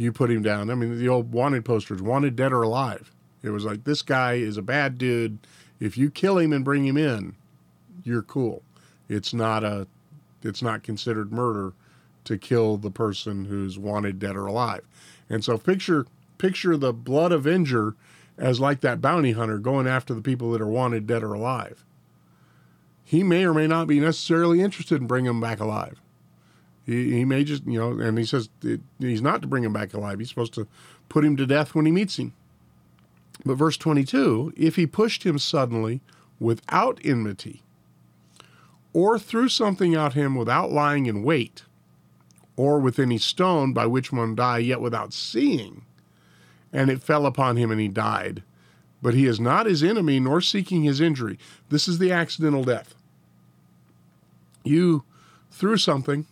You 0.01 0.13
put 0.13 0.31
him 0.31 0.43
down. 0.43 0.71
I 0.71 0.75
mean, 0.77 0.99
the 0.99 1.11
old 1.11 1.31
wanted 1.31 1.63
posters, 1.63 2.01
wanted 2.01 2.35
dead 2.35 2.55
or 2.55 2.63
alive. 2.63 3.13
It 3.43 3.51
was 3.51 3.67
like 3.67 3.85
this 3.85 4.01
guy 4.01 4.33
is 4.33 4.57
a 4.57 4.63
bad 4.63 4.97
dude. 4.97 5.47
If 5.79 5.99
you 5.99 6.11
kill 6.11 6.39
him 6.39 6.55
and 6.55 6.65
bring 6.65 6.87
him 6.87 6.97
in, 6.97 7.37
you're 8.03 8.23
cool. 8.23 8.63
It's 9.11 9.35
not 9.35 9.63
a, 9.63 9.87
it's 10.43 10.63
not 10.63 10.83
considered 10.83 11.33
murder 11.33 11.75
to 12.25 12.39
kill 12.39 12.79
the 12.79 12.91
person 12.91 13.45
who's 13.45 13.79
wanted 13.79 14.19
dead 14.19 14.37
or 14.37 14.47
alive. 14.47 14.87
And 15.29 15.45
so 15.45 15.59
picture 15.59 16.07
picture 16.39 16.79
the 16.79 16.95
blood 16.95 17.31
avenger 17.31 17.95
as 18.39 18.59
like 18.59 18.81
that 18.81 19.03
bounty 19.03 19.33
hunter 19.33 19.59
going 19.59 19.87
after 19.87 20.15
the 20.15 20.23
people 20.23 20.51
that 20.53 20.63
are 20.63 20.67
wanted 20.67 21.07
dead 21.07 21.23
or 21.23 21.35
alive. 21.35 21.85
He 23.05 23.23
may 23.23 23.45
or 23.45 23.53
may 23.53 23.67
not 23.67 23.87
be 23.87 24.01
necessarily 24.01 24.63
interested 24.63 25.03
in 25.03 25.07
bringing 25.07 25.27
them 25.27 25.43
back 25.43 25.61
alive. 25.61 26.01
He, 26.91 27.13
he 27.13 27.25
may 27.25 27.45
just, 27.45 27.65
you 27.67 27.79
know, 27.79 28.01
and 28.01 28.19
he 28.19 28.25
says 28.25 28.49
it, 28.65 28.81
he's 28.99 29.23
not 29.23 29.43
to 29.43 29.49
bring 29.49 29.63
him 29.63 29.73
back 29.73 29.95
alive. 29.95 30.19
He's 30.19 30.29
supposed 30.29 30.55
to 30.55 30.67
put 31.09 31.25
him 31.25 31.37
to 31.37 31.47
death 31.47 31.73
when 31.73 31.87
he 31.87 31.93
meets 31.93 32.19
him. 32.19 32.33
But 33.47 33.55
verse 33.55 33.77
22 33.77 34.55
if 34.57 34.75
he 34.75 34.89
pushed 34.89 35.23
him 35.23 35.39
suddenly 35.39 36.01
without 36.41 36.99
enmity, 37.05 37.63
or 38.93 39.21
threw 39.21 39.49
something 39.49 39.95
at 39.95 40.15
him 40.15 40.35
without 40.35 40.73
lying 40.73 41.07
in 41.07 41.23
wait, 41.23 41.63
or 42.57 42.81
with 42.81 42.99
any 42.99 43.19
stone 43.19 43.73
by 43.73 43.87
which 43.87 44.11
one 44.11 44.35
die 44.35 44.59
yet 44.59 44.81
without 44.81 45.13
seeing, 45.13 45.83
and 46.73 46.91
it 46.91 47.05
fell 47.05 47.25
upon 47.25 47.57
him 47.57 47.71
and 47.71 47.81
he 47.81 47.87
died. 47.87 48.43
But 49.01 49.15
he 49.15 49.27
is 49.27 49.39
not 49.39 49.67
his 49.67 49.85
enemy 49.85 50.19
nor 50.19 50.41
seeking 50.41 50.83
his 50.83 51.01
injury. 51.01 51.39
This 51.69 51.87
is 51.87 51.99
the 51.99 52.11
accidental 52.11 52.65
death. 52.65 52.97
You 54.65 55.05
threw 55.53 55.77
something 55.77 56.27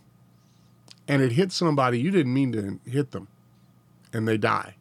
and 1.09 1.23
it 1.23 1.31
hits 1.33 1.55
somebody 1.55 1.99
you 1.99 2.11
didn't 2.11 2.33
mean 2.33 2.51
to 2.53 2.79
hit 2.89 3.11
them 3.11 3.27
and 4.13 4.27
they 4.27 4.37
die. 4.37 4.75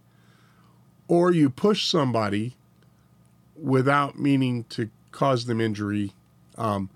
Or 1.08 1.32
you 1.32 1.48
push 1.48 1.86
somebody 1.86 2.54
without 3.56 4.18
meaning 4.18 4.64
to 4.64 4.90
cause 5.10 5.46
them 5.46 5.58
injury. 5.60 6.12
Um, 6.58 6.90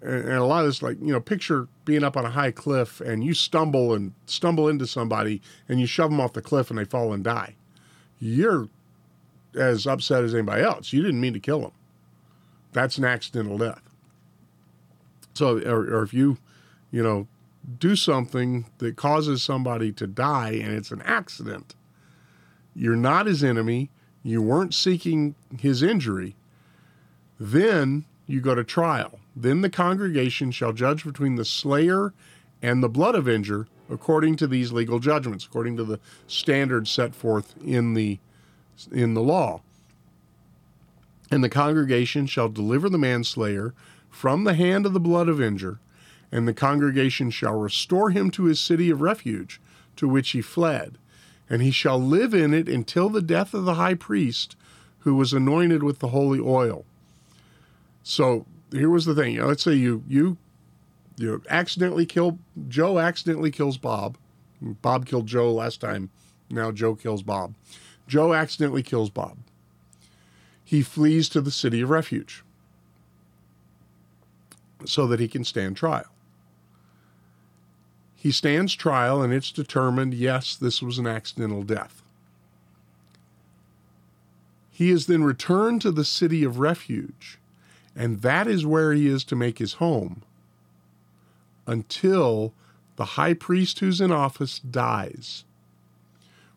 and, 0.00 0.24
and 0.24 0.32
a 0.32 0.44
lot 0.44 0.60
of 0.60 0.68
this, 0.68 0.82
like, 0.82 0.98
you 0.98 1.12
know, 1.12 1.20
picture 1.20 1.68
being 1.84 2.02
up 2.02 2.16
on 2.16 2.24
a 2.24 2.30
high 2.30 2.50
cliff 2.50 3.02
and 3.02 3.22
you 3.22 3.34
stumble 3.34 3.92
and 3.92 4.14
stumble 4.24 4.66
into 4.66 4.86
somebody 4.86 5.42
and 5.68 5.78
you 5.78 5.86
shove 5.86 6.10
them 6.10 6.18
off 6.18 6.32
the 6.32 6.40
cliff 6.40 6.70
and 6.70 6.78
they 6.78 6.84
fall 6.86 7.12
and 7.12 7.22
die. 7.22 7.56
You're 8.18 8.68
as 9.54 9.86
upset 9.86 10.24
as 10.24 10.34
anybody 10.34 10.62
else. 10.62 10.90
You 10.90 11.02
didn't 11.02 11.20
mean 11.20 11.34
to 11.34 11.40
kill 11.40 11.60
them. 11.60 11.72
That's 12.72 12.96
an 12.96 13.04
accidental 13.04 13.58
death. 13.58 13.82
So, 15.34 15.58
or, 15.58 15.96
or 15.96 16.02
if 16.02 16.14
you, 16.14 16.38
you 16.90 17.02
know, 17.02 17.28
do 17.78 17.94
something 17.96 18.66
that 18.78 18.96
causes 18.96 19.42
somebody 19.42 19.92
to 19.92 20.06
die 20.06 20.52
and 20.52 20.74
it's 20.74 20.90
an 20.90 21.02
accident, 21.02 21.74
you're 22.74 22.96
not 22.96 23.26
his 23.26 23.44
enemy, 23.44 23.90
you 24.22 24.42
weren't 24.42 24.74
seeking 24.74 25.34
his 25.58 25.82
injury, 25.82 26.36
then 27.38 28.04
you 28.26 28.40
go 28.40 28.54
to 28.54 28.64
trial. 28.64 29.18
Then 29.34 29.60
the 29.60 29.70
congregation 29.70 30.50
shall 30.50 30.72
judge 30.72 31.04
between 31.04 31.36
the 31.36 31.44
slayer 31.44 32.12
and 32.62 32.82
the 32.82 32.88
blood 32.88 33.14
avenger 33.14 33.66
according 33.90 34.36
to 34.36 34.46
these 34.46 34.72
legal 34.72 34.98
judgments, 34.98 35.44
according 35.44 35.76
to 35.76 35.84
the 35.84 35.98
standards 36.26 36.90
set 36.90 37.14
forth 37.14 37.54
in 37.64 37.94
the 37.94 38.18
in 38.92 39.14
the 39.14 39.22
law. 39.22 39.60
And 41.30 41.44
the 41.44 41.48
congregation 41.48 42.26
shall 42.26 42.48
deliver 42.48 42.88
the 42.88 42.98
manslayer 42.98 43.74
from 44.08 44.44
the 44.44 44.54
hand 44.54 44.86
of 44.86 44.92
the 44.92 45.00
blood 45.00 45.28
avenger, 45.28 45.78
and 46.32 46.46
the 46.46 46.54
congregation 46.54 47.30
shall 47.30 47.58
restore 47.58 48.10
him 48.10 48.30
to 48.30 48.44
his 48.44 48.60
city 48.60 48.90
of 48.90 49.00
refuge, 49.00 49.60
to 49.96 50.08
which 50.08 50.30
he 50.30 50.40
fled, 50.40 50.98
and 51.48 51.62
he 51.62 51.70
shall 51.70 52.00
live 52.00 52.32
in 52.32 52.54
it 52.54 52.68
until 52.68 53.08
the 53.08 53.22
death 53.22 53.54
of 53.54 53.64
the 53.64 53.74
high 53.74 53.94
priest, 53.94 54.56
who 55.00 55.14
was 55.14 55.32
anointed 55.32 55.82
with 55.82 55.98
the 55.98 56.08
holy 56.08 56.40
oil. 56.40 56.84
So 58.02 58.46
here 58.70 58.90
was 58.90 59.04
the 59.04 59.14
thing. 59.14 59.38
let's 59.38 59.62
say 59.62 59.74
you 59.74 60.04
you 60.08 60.36
you 61.16 61.42
accidentally 61.48 62.06
kill 62.06 62.38
Joe 62.68 62.98
accidentally 62.98 63.50
kills 63.50 63.76
Bob. 63.76 64.16
Bob 64.60 65.06
killed 65.06 65.26
Joe 65.26 65.52
last 65.52 65.80
time. 65.80 66.10
Now 66.48 66.70
Joe 66.70 66.94
kills 66.94 67.22
Bob. 67.22 67.54
Joe 68.06 68.34
accidentally 68.34 68.82
kills 68.82 69.10
Bob. 69.10 69.38
He 70.64 70.82
flees 70.82 71.28
to 71.30 71.40
the 71.40 71.50
city 71.50 71.80
of 71.80 71.90
refuge 71.90 72.44
so 74.84 75.06
that 75.06 75.20
he 75.20 75.28
can 75.28 75.44
stand 75.44 75.76
trial. 75.76 76.06
He 78.20 78.32
stands 78.32 78.74
trial 78.74 79.22
and 79.22 79.32
it's 79.32 79.50
determined 79.50 80.12
yes, 80.12 80.54
this 80.54 80.82
was 80.82 80.98
an 80.98 81.06
accidental 81.06 81.62
death. 81.62 82.02
He 84.70 84.90
is 84.90 85.06
then 85.06 85.24
returned 85.24 85.80
to 85.80 85.90
the 85.90 86.04
city 86.04 86.44
of 86.44 86.58
refuge, 86.58 87.38
and 87.96 88.20
that 88.20 88.46
is 88.46 88.66
where 88.66 88.92
he 88.92 89.06
is 89.06 89.24
to 89.24 89.36
make 89.36 89.56
his 89.56 89.74
home 89.74 90.22
until 91.66 92.52
the 92.96 93.16
high 93.16 93.32
priest 93.32 93.78
who's 93.78 94.02
in 94.02 94.12
office 94.12 94.58
dies. 94.58 95.44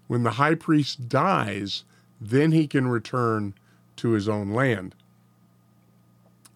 When 0.07 0.23
the 0.23 0.31
high 0.31 0.55
priest 0.55 1.07
dies, 1.07 1.85
then 2.19 2.51
he 2.51 2.67
can 2.67 2.89
return 2.89 3.53
to 3.95 4.09
his 4.09 4.27
own 4.27 4.51
land. 4.51 4.95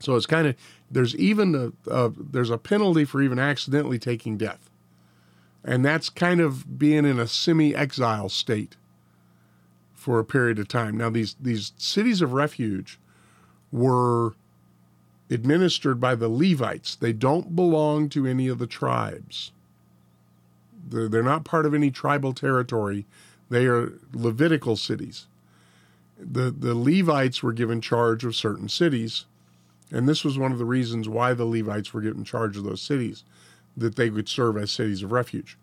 So 0.01 0.17
it's 0.17 0.25
kind 0.25 0.47
of 0.47 0.55
there's 0.91 1.15
even 1.15 1.73
a, 1.87 1.89
a, 1.89 2.09
there's 2.09 2.49
a 2.49 2.57
penalty 2.57 3.05
for 3.05 3.21
even 3.21 3.39
accidentally 3.39 3.99
taking 3.99 4.35
death 4.35 4.69
and 5.63 5.83
that's 5.83 6.09
kind 6.09 6.39
of 6.39 6.79
being 6.79 7.05
in 7.05 7.19
a 7.19 7.27
semi-exile 7.27 8.29
state 8.29 8.75
for 9.93 10.19
a 10.19 10.25
period 10.25 10.57
of 10.59 10.67
time. 10.67 10.97
Now, 10.97 11.09
these 11.09 11.35
these 11.39 11.73
cities 11.77 12.21
of 12.21 12.33
refuge 12.33 12.99
were 13.71 14.35
administered 15.29 15.99
by 15.99 16.15
the 16.15 16.29
Levites. 16.29 16.95
They 16.95 17.11
don't 17.11 17.55
belong 17.55 18.07
to 18.09 18.25
any 18.25 18.47
of 18.47 18.59
the 18.59 18.67
tribes. 18.67 19.51
They're, 20.89 21.09
they're 21.09 21.23
not 21.23 21.43
part 21.43 21.65
of 21.65 21.73
any 21.73 21.91
tribal 21.91 22.33
territory. 22.33 23.05
They 23.49 23.65
are 23.65 23.93
Levitical 24.13 24.77
cities. 24.77 25.27
The 26.17 26.49
the 26.51 26.73
Levites 26.73 27.43
were 27.43 27.53
given 27.53 27.81
charge 27.81 28.23
of 28.23 28.35
certain 28.35 28.69
cities, 28.69 29.25
and 29.91 30.07
this 30.07 30.23
was 30.23 30.37
one 30.37 30.51
of 30.51 30.57
the 30.57 30.65
reasons 30.65 31.09
why 31.09 31.33
the 31.33 31.45
Levites 31.45 31.93
were 31.93 32.01
given 32.01 32.23
charge 32.23 32.57
of 32.57 32.63
those 32.63 32.81
cities 32.81 33.23
that 33.77 33.95
they 33.95 34.09
would 34.09 34.27
serve 34.27 34.57
as 34.57 34.71
cities 34.71 35.03
of 35.03 35.11
refuge. 35.11 35.57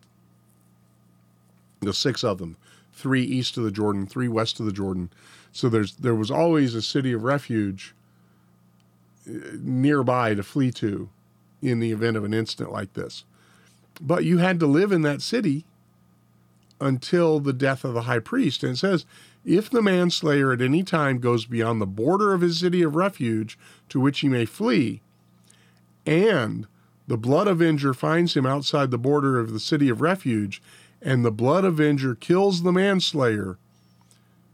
The 1.81 1.92
six 1.92 2.22
of 2.24 2.38
them, 2.38 2.57
three 2.92 3.24
east 3.24 3.57
of 3.59 3.64
the 3.64 3.70
Jordan, 3.70 4.07
three 4.07 4.29
west 4.29 4.61
of 4.61 4.66
the 4.66 4.72
Jordan. 4.72 5.11
So 5.53 5.68
there's 5.68 5.96
there 5.96 6.14
was 6.14 6.31
always 6.31 6.74
a 6.74 6.83
city 6.83 7.12
of 7.12 7.24
refuge 7.24 7.94
uh, 9.29 9.57
nearby 9.61 10.35
to 10.35 10.42
flee 10.42 10.70
to 10.72 11.11
in 11.61 11.81
the 11.81 11.92
event 11.92 12.16
of 12.16 12.24
an 12.24 12.33
incident 12.33 12.72
like 12.72 12.94
this. 12.94 13.24
But 14.00 14.24
you 14.24 14.38
had 14.38 14.59
to 14.61 14.66
live 14.66 14.92
in 14.92 15.03
that 15.03 15.22
city 15.22 15.64
until 16.81 17.40
the 17.40 17.53
death 17.53 17.85
of 17.85 17.94
the 17.94 18.03
high 18.03 18.18
priest. 18.18 18.62
And 18.62 18.72
it 18.72 18.79
says, 18.79 19.07
if 19.44 19.70
the 19.70 19.83
manslayer 19.83 20.53
at 20.53 20.61
any 20.61 20.83
time 20.83 21.18
goes 21.18 21.46
beyond 21.46 21.81
the 21.81 21.87
border 21.87 22.33
of 22.33 22.40
his 22.40 22.61
city 22.61 22.83
of 22.83 22.96
refuge 22.96 23.59
to 23.88 24.00
which 24.00 24.20
he 24.20 24.29
may 24.29 24.44
flee, 24.44 25.00
and 26.07 26.66
the 27.06 27.18
blood 27.18 27.48
avenger 27.48 27.92
finds 27.92 28.34
him 28.34 28.46
outside 28.46 28.90
the 28.90 28.98
border 28.98 29.38
of 29.38 29.52
the 29.52 29.60
city 29.60 29.88
of 29.88 30.00
refuge, 30.00 30.62
and 31.02 31.24
the 31.24 31.30
blood 31.30 31.64
avenger 31.64 32.14
kills 32.14 32.62
the 32.62 32.72
manslayer, 32.72 33.58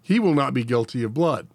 he 0.03 0.19
will 0.19 0.35
not 0.35 0.53
be 0.53 0.65
guilty 0.65 1.05
of 1.05 1.15
blood, 1.15 1.47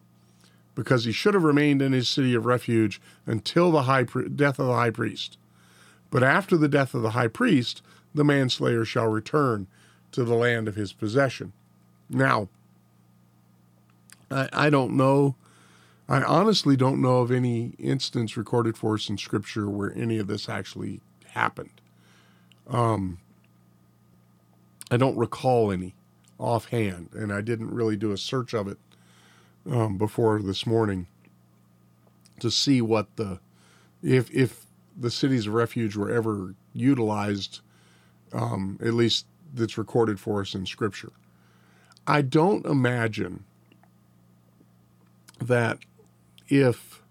because 0.74 1.04
he 1.04 1.12
should 1.12 1.34
have 1.34 1.44
remained 1.44 1.82
in 1.82 1.92
his 1.92 2.08
city 2.08 2.34
of 2.34 2.46
refuge 2.46 3.02
until 3.26 3.72
the 3.72 3.84
high 3.84 4.04
death 4.04 4.60
of 4.60 4.68
the 4.68 4.74
high 4.74 4.90
priest. 4.90 5.38
But 6.10 6.24
after 6.24 6.56
the 6.56 6.70
death 6.70 6.94
of 6.94 7.02
the 7.02 7.12
high 7.12 7.28
priest, 7.28 7.82
the 8.14 8.24
manslayer 8.24 8.86
shall 8.86 9.08
return 9.08 9.68
to 10.14 10.24
the 10.24 10.36
land 10.36 10.70
of 10.70 10.76
his 10.76 10.94
possession. 10.94 11.52
Now, 12.10 12.48
I, 14.32 14.48
I 14.54 14.70
don't 14.70 14.96
know 14.96 15.36
I 16.08 16.22
honestly 16.22 16.76
don't 16.76 17.02
know 17.02 17.18
of 17.18 17.32
any 17.32 17.74
instance 17.80 18.38
recorded 18.38 18.78
for 18.78 18.94
us 18.94 19.10
in 19.10 19.18
Scripture 19.18 19.70
where 19.70 19.92
any 19.96 20.20
of 20.20 20.28
this 20.28 20.48
actually 20.48 21.02
happened. 21.30 21.82
Um, 22.68 23.20
I 24.92 24.98
don't 24.98 25.18
recall 25.18 25.72
any 25.72 25.96
offhand, 26.38 27.10
and 27.14 27.34
I 27.34 27.42
didn't 27.42 27.72
really 27.72 27.98
do 27.98 28.12
a 28.12 28.18
search 28.18 28.54
of 28.54 28.68
it 28.68 28.78
um, 29.70 29.98
before 29.98 30.42
this 30.42 30.66
morning 30.66 31.08
to 32.40 32.52
see 32.52 32.82
what 32.82 33.16
the 33.16 33.40
if 34.04 34.30
if 34.32 34.66
the 34.96 35.10
cities 35.10 35.48
of 35.48 35.54
refuge 35.54 35.96
were 35.96 36.12
ever 36.12 36.54
utilized, 36.74 37.62
um, 38.32 38.78
at 38.82 38.94
least 38.94 39.26
that's 39.54 39.78
recorded 39.78 40.20
for 40.20 40.42
us 40.42 40.54
in 40.54 40.66
Scripture. 40.66 41.12
I 42.06 42.22
don't 42.22 42.66
imagine 42.66 43.44
that 45.40 45.80
if 46.48 47.02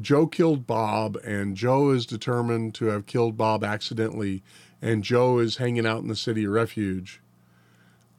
Joe 0.00 0.26
killed 0.26 0.66
Bob 0.66 1.16
and 1.24 1.56
Joe 1.56 1.90
is 1.90 2.06
determined 2.06 2.74
to 2.76 2.86
have 2.86 3.06
killed 3.06 3.36
Bob 3.36 3.64
accidentally 3.64 4.42
and 4.82 5.02
Joe 5.02 5.38
is 5.38 5.56
hanging 5.56 5.86
out 5.86 6.02
in 6.02 6.08
the 6.08 6.16
city 6.16 6.44
of 6.44 6.52
refuge, 6.52 7.20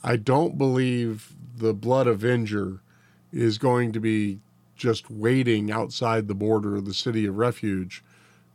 I 0.03 0.15
don't 0.15 0.57
believe 0.57 1.35
the 1.55 1.73
Blood 1.73 2.07
Avenger 2.07 2.81
is 3.31 3.57
going 3.57 3.91
to 3.91 3.99
be 3.99 4.39
just 4.75 5.09
waiting 5.09 5.71
outside 5.71 6.27
the 6.27 6.35
border 6.35 6.75
of 6.75 6.85
the 6.85 6.93
city 6.93 7.25
of 7.25 7.37
refuge 7.37 8.03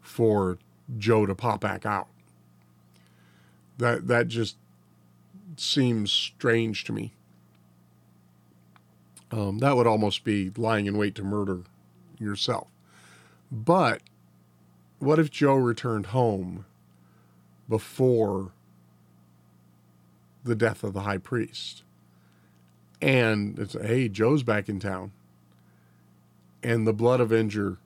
for 0.00 0.58
Joe 0.98 1.26
to 1.26 1.34
pop 1.34 1.60
back 1.60 1.84
out. 1.84 2.08
That 3.78 4.06
that 4.08 4.28
just 4.28 4.56
seems 5.56 6.12
strange 6.12 6.84
to 6.84 6.92
me. 6.92 7.12
Um, 9.32 9.58
that 9.58 9.76
would 9.76 9.86
almost 9.86 10.24
be 10.24 10.50
lying 10.56 10.86
in 10.86 10.96
wait 10.96 11.14
to 11.16 11.24
murder 11.24 11.62
yourself. 12.18 12.68
But 13.50 14.02
what 14.98 15.18
if 15.18 15.30
Joe 15.30 15.54
returned 15.54 16.06
home 16.06 16.66
before 17.68 18.52
the 20.44 20.54
death 20.54 20.84
of 20.84 20.92
the 20.92 21.00
high 21.00 21.18
priest? 21.18 21.82
And 23.00 23.58
it's, 23.58 23.72
hey, 23.72 24.08
Joe's 24.08 24.42
back 24.42 24.68
in 24.68 24.78
town. 24.78 25.12
And 26.62 26.86
the 26.86 26.92
blood 26.92 27.20
avenger 27.20 27.78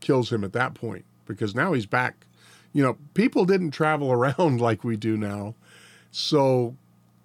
kills 0.00 0.32
him 0.32 0.44
at 0.44 0.52
that 0.54 0.72
point 0.72 1.04
because 1.26 1.54
now 1.54 1.72
he's 1.72 1.84
back. 1.84 2.26
You 2.72 2.82
know, 2.82 2.96
people 3.12 3.44
didn't 3.44 3.72
travel 3.72 4.10
around 4.12 4.60
like 4.60 4.84
we 4.84 4.96
do 4.96 5.16
now. 5.16 5.54
So 6.10 6.76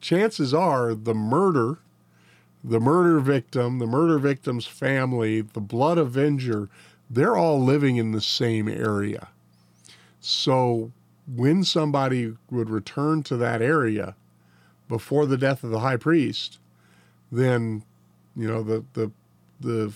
chances 0.02 0.54
are 0.54 0.94
the 0.94 1.14
murder, 1.14 1.78
the 2.64 2.80
murder 2.80 3.20
victim, 3.20 3.80
the 3.80 3.88
murder 3.88 4.20
victim's 4.20 4.66
family, 4.66 5.42
the 5.42 5.60
blood 5.60 5.98
avenger, 5.98 6.70
they're 7.10 7.36
all 7.36 7.62
living 7.62 7.98
in 7.98 8.12
the 8.12 8.22
same 8.22 8.68
area. 8.68 9.30
So 10.20 10.92
when 11.28 11.64
somebody 11.64 12.36
would 12.50 12.70
return 12.70 13.24
to 13.24 13.38
that 13.38 13.62
area 13.62 14.16
before 14.88 15.26
the 15.26 15.38
death 15.38 15.64
of 15.64 15.72
the 15.72 15.80
high 15.80 15.98
priest, 15.98 16.60
then 17.32 17.84
you 18.36 18.48
know 18.48 18.62
the 18.62 18.84
the 18.94 19.12
the 19.60 19.94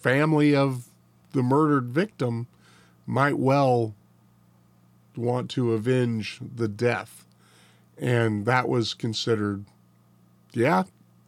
family 0.00 0.54
of 0.54 0.86
the 1.32 1.42
murdered 1.42 1.86
victim 1.88 2.46
might 3.06 3.38
well 3.38 3.94
want 5.16 5.50
to 5.50 5.72
avenge 5.72 6.40
the 6.56 6.68
death. 6.68 7.24
And 7.98 8.46
that 8.46 8.68
was 8.68 8.94
considered, 8.94 9.64
yeah, 10.52 10.84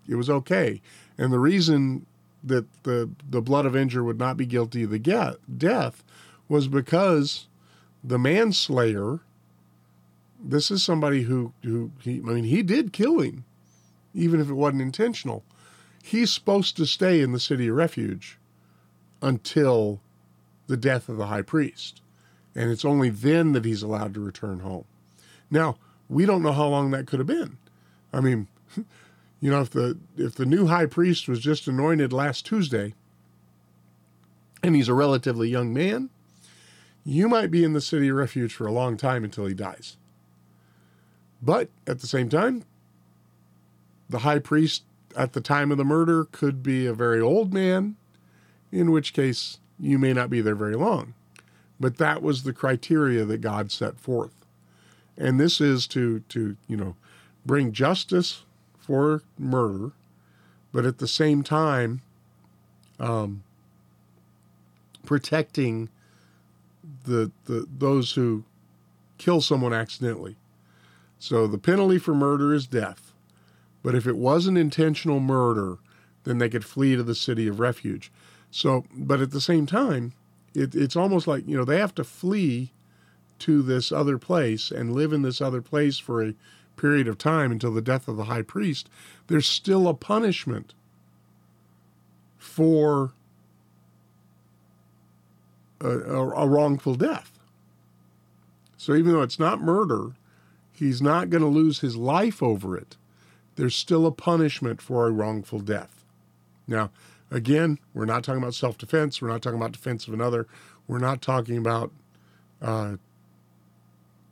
it 0.08 0.16
was 0.16 0.30
okay. 0.30 0.80
And 1.18 1.32
the 1.32 1.38
reason 1.38 2.06
that 2.42 2.66
the, 2.82 3.10
the 3.28 3.40
blood 3.40 3.66
avenger 3.66 4.04
would 4.04 4.18
not 4.18 4.36
be 4.36 4.46
guilty 4.46 4.82
of 4.82 4.90
the 4.90 4.98
get, 4.98 5.36
death 5.58 6.04
was 6.48 6.68
because 6.68 7.46
the 8.02 8.18
manslayer, 8.18 9.20
this 10.38 10.70
is 10.70 10.82
somebody 10.82 11.22
who, 11.22 11.52
who 11.62 11.90
he, 12.02 12.18
I 12.18 12.32
mean, 12.32 12.44
he 12.44 12.62
did 12.62 12.92
kill 12.92 13.20
him, 13.20 13.44
even 14.12 14.40
if 14.40 14.50
it 14.50 14.54
wasn't 14.54 14.82
intentional. 14.82 15.42
He's 16.02 16.32
supposed 16.32 16.76
to 16.76 16.84
stay 16.84 17.22
in 17.22 17.32
the 17.32 17.40
city 17.40 17.68
of 17.68 17.76
refuge 17.76 18.38
until 19.22 20.00
the 20.66 20.76
death 20.76 21.08
of 21.08 21.16
the 21.16 21.26
high 21.26 21.42
priest. 21.42 22.02
And 22.54 22.70
it's 22.70 22.84
only 22.84 23.08
then 23.08 23.52
that 23.52 23.64
he's 23.64 23.82
allowed 23.82 24.14
to 24.14 24.20
return 24.20 24.60
home. 24.60 24.84
Now, 25.50 25.76
we 26.08 26.26
don't 26.26 26.42
know 26.42 26.52
how 26.52 26.68
long 26.68 26.90
that 26.90 27.06
could 27.06 27.20
have 27.20 27.26
been. 27.26 27.56
I 28.12 28.20
mean, 28.20 28.48
you 29.44 29.50
know, 29.50 29.60
if 29.60 29.68
the 29.68 29.98
if 30.16 30.36
the 30.36 30.46
new 30.46 30.68
high 30.68 30.86
priest 30.86 31.28
was 31.28 31.38
just 31.38 31.68
anointed 31.68 32.14
last 32.14 32.46
Tuesday 32.46 32.94
and 34.62 34.74
he's 34.74 34.88
a 34.88 34.94
relatively 34.94 35.50
young 35.50 35.70
man, 35.70 36.08
you 37.04 37.28
might 37.28 37.50
be 37.50 37.62
in 37.62 37.74
the 37.74 37.80
city 37.82 38.10
refuge 38.10 38.54
for 38.54 38.66
a 38.66 38.72
long 38.72 38.96
time 38.96 39.22
until 39.22 39.44
he 39.44 39.52
dies. 39.52 39.98
But 41.42 41.68
at 41.86 41.98
the 41.98 42.06
same 42.06 42.30
time, 42.30 42.64
the 44.08 44.20
high 44.20 44.38
priest 44.38 44.84
at 45.14 45.34
the 45.34 45.42
time 45.42 45.70
of 45.70 45.76
the 45.76 45.84
murder 45.84 46.24
could 46.24 46.62
be 46.62 46.86
a 46.86 46.94
very 46.94 47.20
old 47.20 47.52
man 47.52 47.96
in 48.72 48.92
which 48.92 49.12
case 49.12 49.58
you 49.78 49.98
may 49.98 50.14
not 50.14 50.30
be 50.30 50.40
there 50.40 50.54
very 50.54 50.74
long. 50.74 51.12
But 51.78 51.98
that 51.98 52.22
was 52.22 52.44
the 52.44 52.54
criteria 52.54 53.26
that 53.26 53.42
God 53.42 53.70
set 53.70 54.00
forth. 54.00 54.46
And 55.18 55.38
this 55.38 55.60
is 55.60 55.86
to, 55.88 56.20
to 56.30 56.56
you 56.66 56.78
know, 56.78 56.96
bring 57.44 57.72
justice 57.72 58.44
for 58.86 59.22
murder, 59.38 59.92
but 60.72 60.84
at 60.84 60.98
the 60.98 61.08
same 61.08 61.42
time, 61.42 62.02
um, 63.00 63.42
protecting 65.04 65.88
the, 67.04 67.30
the 67.46 67.66
those 67.78 68.12
who 68.12 68.44
kill 69.18 69.40
someone 69.40 69.72
accidentally. 69.72 70.36
So 71.18 71.46
the 71.46 71.58
penalty 71.58 71.98
for 71.98 72.14
murder 72.14 72.52
is 72.52 72.66
death. 72.66 73.12
But 73.82 73.94
if 73.94 74.06
it 74.06 74.16
was 74.16 74.46
an 74.46 74.56
intentional 74.56 75.20
murder, 75.20 75.78
then 76.24 76.38
they 76.38 76.48
could 76.48 76.64
flee 76.64 76.96
to 76.96 77.02
the 77.02 77.14
city 77.14 77.46
of 77.46 77.60
refuge. 77.60 78.10
So, 78.50 78.84
but 78.94 79.20
at 79.20 79.30
the 79.30 79.40
same 79.40 79.66
time, 79.66 80.12
it, 80.54 80.74
it's 80.74 80.96
almost 80.96 81.26
like, 81.26 81.46
you 81.46 81.56
know, 81.56 81.64
they 81.64 81.78
have 81.78 81.94
to 81.96 82.04
flee 82.04 82.72
to 83.40 83.62
this 83.62 83.92
other 83.92 84.16
place 84.16 84.70
and 84.70 84.94
live 84.94 85.12
in 85.12 85.22
this 85.22 85.40
other 85.40 85.60
place 85.60 85.98
for 85.98 86.22
a 86.22 86.34
period 86.76 87.08
of 87.08 87.18
time 87.18 87.52
until 87.52 87.72
the 87.72 87.82
death 87.82 88.08
of 88.08 88.16
the 88.16 88.24
high 88.24 88.42
priest. 88.42 88.88
There's 89.26 89.46
still 89.46 89.88
a 89.88 89.94
punishment 89.94 90.74
for 92.38 93.12
a, 95.80 95.88
a, 95.88 96.30
a 96.30 96.48
wrongful 96.48 96.94
death. 96.94 97.38
So 98.76 98.94
even 98.94 99.12
though 99.12 99.22
it's 99.22 99.38
not 99.38 99.60
murder, 99.60 100.12
he's 100.72 101.00
not 101.00 101.30
going 101.30 101.42
to 101.42 101.48
lose 101.48 101.80
his 101.80 101.96
life 101.96 102.42
over 102.42 102.76
it. 102.76 102.96
There's 103.56 103.74
still 103.74 104.04
a 104.06 104.12
punishment 104.12 104.82
for 104.82 105.06
a 105.06 105.10
wrongful 105.10 105.60
death. 105.60 106.04
Now, 106.66 106.90
Again, 107.34 107.80
we're 107.92 108.04
not 108.04 108.22
talking 108.22 108.40
about 108.40 108.54
self 108.54 108.78
defense. 108.78 109.20
We're 109.20 109.28
not 109.28 109.42
talking 109.42 109.58
about 109.58 109.72
defense 109.72 110.06
of 110.06 110.14
another. 110.14 110.46
We're 110.86 111.00
not 111.00 111.20
talking 111.20 111.56
about, 111.58 111.90
uh, 112.62 112.96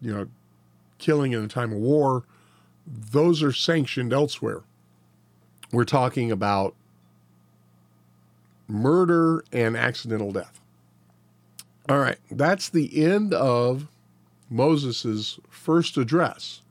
you 0.01 0.15
know, 0.15 0.29
killing 0.99 1.33
in 1.33 1.43
a 1.43 1.49
time 1.49 1.73
of 1.73 1.79
war. 1.79 2.23
Those 2.87 3.42
are 3.42 3.53
sanctioned 3.53 4.12
elsewhere. 4.12 4.62
We're 5.71 5.85
talking 5.85 6.31
about 6.31 6.75
murder 8.68 9.45
and 9.53 9.77
accidental 9.77 10.33
death. 10.33 10.61
All 11.88 11.99
right, 11.99 12.18
that's 12.31 12.68
the 12.68 13.05
end 13.05 13.35
of 13.35 13.88
Moses' 14.49 15.38
first 15.49 15.97
address 15.97 16.62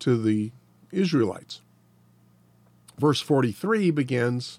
to 0.00 0.20
the 0.20 0.52
Israelites. 0.92 1.60
Verse 2.98 3.20
43 3.20 3.90
begins 3.90 4.58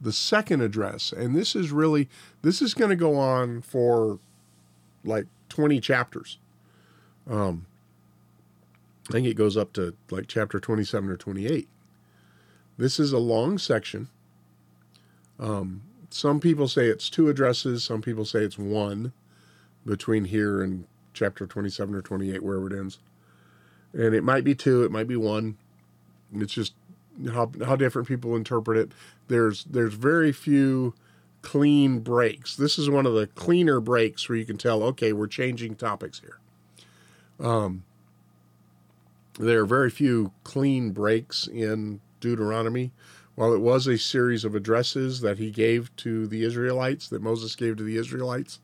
the 0.00 0.12
second 0.12 0.60
address. 0.60 1.12
And 1.12 1.34
this 1.34 1.54
is 1.54 1.70
really, 1.70 2.08
this 2.42 2.60
is 2.60 2.74
going 2.74 2.90
to 2.90 2.96
go 2.96 3.16
on 3.16 3.62
for 3.62 4.18
like 5.04 5.26
20 5.48 5.80
chapters. 5.80 6.38
Um, 7.28 7.66
I 9.08 9.12
think 9.12 9.26
it 9.26 9.34
goes 9.34 9.56
up 9.56 9.72
to 9.74 9.94
like 10.10 10.26
chapter 10.28 10.58
27 10.58 11.10
or 11.10 11.16
28. 11.16 11.68
This 12.76 12.98
is 12.98 13.12
a 13.12 13.18
long 13.18 13.58
section. 13.58 14.08
Um, 15.38 15.82
some 16.10 16.40
people 16.40 16.68
say 16.68 16.86
it's 16.86 17.10
two 17.10 17.28
addresses, 17.28 17.84
some 17.84 18.00
people 18.00 18.24
say 18.24 18.40
it's 18.40 18.58
one 18.58 19.12
between 19.84 20.24
here 20.24 20.62
and 20.62 20.86
chapter 21.12 21.46
27 21.46 21.94
or 21.94 22.02
28, 22.02 22.42
wherever 22.42 22.66
it 22.72 22.78
ends. 22.78 22.98
And 23.92 24.14
it 24.14 24.24
might 24.24 24.44
be 24.44 24.54
two, 24.54 24.84
it 24.84 24.90
might 24.90 25.06
be 25.08 25.16
one. 25.16 25.56
It's 26.34 26.54
just 26.54 26.74
how 27.32 27.52
how 27.64 27.76
different 27.76 28.08
people 28.08 28.34
interpret 28.34 28.76
it. 28.76 28.92
There's 29.28 29.64
there's 29.64 29.94
very 29.94 30.32
few 30.32 30.94
clean 31.42 32.00
breaks. 32.00 32.56
This 32.56 32.78
is 32.78 32.90
one 32.90 33.06
of 33.06 33.14
the 33.14 33.26
cleaner 33.28 33.78
breaks 33.78 34.28
where 34.28 34.38
you 34.38 34.44
can 34.44 34.56
tell, 34.56 34.82
okay, 34.82 35.12
we're 35.12 35.26
changing 35.26 35.76
topics 35.76 36.20
here. 36.20 36.38
Um, 37.38 37.84
there 39.38 39.60
are 39.60 39.66
very 39.66 39.90
few 39.90 40.32
clean 40.44 40.90
breaks 40.92 41.46
in 41.46 42.00
Deuteronomy. 42.20 42.92
While 43.34 43.52
it 43.52 43.60
was 43.60 43.86
a 43.86 43.98
series 43.98 44.44
of 44.44 44.54
addresses 44.54 45.20
that 45.20 45.38
he 45.38 45.50
gave 45.50 45.94
to 45.96 46.26
the 46.28 46.44
Israelites, 46.44 47.08
that 47.08 47.20
Moses 47.20 47.56
gave 47.56 47.76
to 47.76 47.82
the 47.82 47.96
Israelites, 47.96 48.60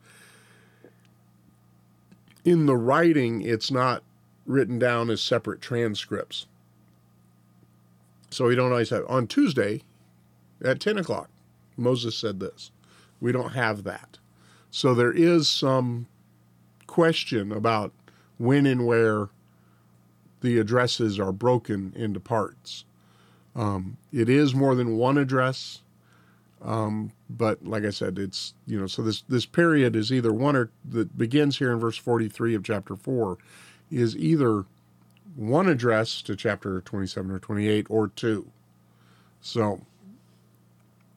in 2.45 2.65
the 2.65 2.77
writing, 2.77 3.41
it's 3.41 3.69
not 3.69 4.03
written 4.45 4.79
down 4.79 5.09
as 5.09 5.21
separate 5.21 5.61
transcripts. 5.61 6.47
So 8.29 8.47
we 8.47 8.55
don't 8.55 8.71
always 8.71 8.89
have. 8.89 9.05
On 9.09 9.27
Tuesday 9.27 9.81
at 10.63 10.79
10 10.79 10.97
o'clock, 10.97 11.29
Moses 11.75 12.17
said 12.17 12.39
this. 12.39 12.71
We 13.19 13.31
don't 13.31 13.51
have 13.51 13.83
that. 13.83 14.17
So 14.71 14.95
there 14.95 15.11
is 15.11 15.49
some 15.49 16.07
question 16.87 17.51
about 17.51 17.91
when 18.37 18.65
and 18.65 18.87
where 18.87 19.29
the 20.41 20.57
addresses 20.57 21.19
are 21.19 21.31
broken 21.31 21.93
into 21.95 22.19
parts. 22.19 22.85
Um, 23.55 23.97
it 24.11 24.29
is 24.29 24.55
more 24.55 24.75
than 24.75 24.97
one 24.97 25.17
address, 25.17 25.81
um, 26.61 27.11
but 27.29 27.65
like 27.65 27.83
I 27.83 27.89
said, 27.89 28.17
it's 28.17 28.53
you 28.65 28.79
know 28.79 28.87
so 28.87 29.01
this 29.01 29.23
this 29.23 29.45
period 29.45 29.95
is 29.95 30.11
either 30.11 30.31
one 30.31 30.55
or 30.55 30.71
that 30.89 31.17
begins 31.17 31.57
here 31.57 31.71
in 31.71 31.79
verse 31.79 31.97
forty 31.97 32.29
three 32.29 32.55
of 32.55 32.63
chapter 32.63 32.95
four, 32.95 33.37
is 33.89 34.15
either 34.15 34.65
one 35.35 35.67
address 35.67 36.21
to 36.23 36.35
chapter 36.35 36.81
27 36.81 37.31
or 37.31 37.39
28 37.39 37.87
or 37.89 38.07
two. 38.09 38.51
So 39.39 39.81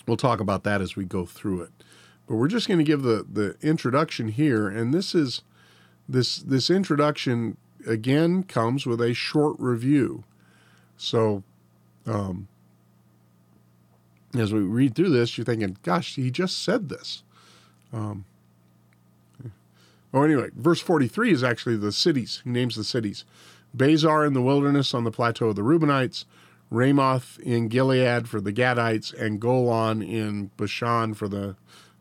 we'll 0.07 0.17
talk 0.17 0.41
about 0.41 0.65
that 0.65 0.81
as 0.81 0.97
we 0.97 1.05
go 1.05 1.27
through 1.27 1.63
it. 1.63 1.71
But 2.27 2.37
we're 2.37 2.49
just 2.49 2.69
going 2.69 2.79
to 2.79 2.85
give 2.85 3.03
the, 3.03 3.27
the 3.31 3.57
introduction 3.61 4.29
here, 4.29 4.69
and 4.69 4.95
this 4.95 5.15
is 5.15 5.43
this 6.09 6.37
this 6.37 6.71
introduction 6.71 7.57
again 7.87 8.43
comes 8.43 8.87
with 8.87 9.01
a 9.01 9.15
short 9.15 9.57
review. 9.59 10.25
So 10.97 11.43
um, 12.07 12.49
as 14.35 14.53
we 14.53 14.61
read 14.61 14.95
through 14.95 15.11
this, 15.11 15.37
you're 15.37 15.45
thinking, 15.45 15.77
gosh, 15.83 16.17
he 16.17 16.31
just 16.31 16.63
said 16.63 16.89
this. 16.89 17.23
Um, 17.93 18.25
oh, 20.13 20.23
anyway, 20.23 20.51
verse 20.55 20.81
43 20.81 21.33
is 21.33 21.45
actually 21.45 21.77
the 21.77 21.93
cities. 21.93 22.41
He 22.45 22.51
names 22.51 22.77
the 22.77 22.85
cities 22.85 23.25
Bezer 23.77 24.27
in 24.27 24.35
the 24.35 24.43
wilderness 24.43 24.95
on 24.95 25.05
the 25.05 25.11
plateau 25.11 25.49
of 25.49 25.57
the 25.57 25.63
Reubenites, 25.63 26.25
Ramoth 26.71 27.39
in 27.41 27.69
Gilead 27.69 28.29
for 28.29 28.41
the 28.41 28.53
Gadites, 28.53 29.13
and 29.13 29.41
Golan 29.41 30.03
in 30.03 30.51
Bashan 30.57 31.15
for 31.15 31.29
the 31.29 31.57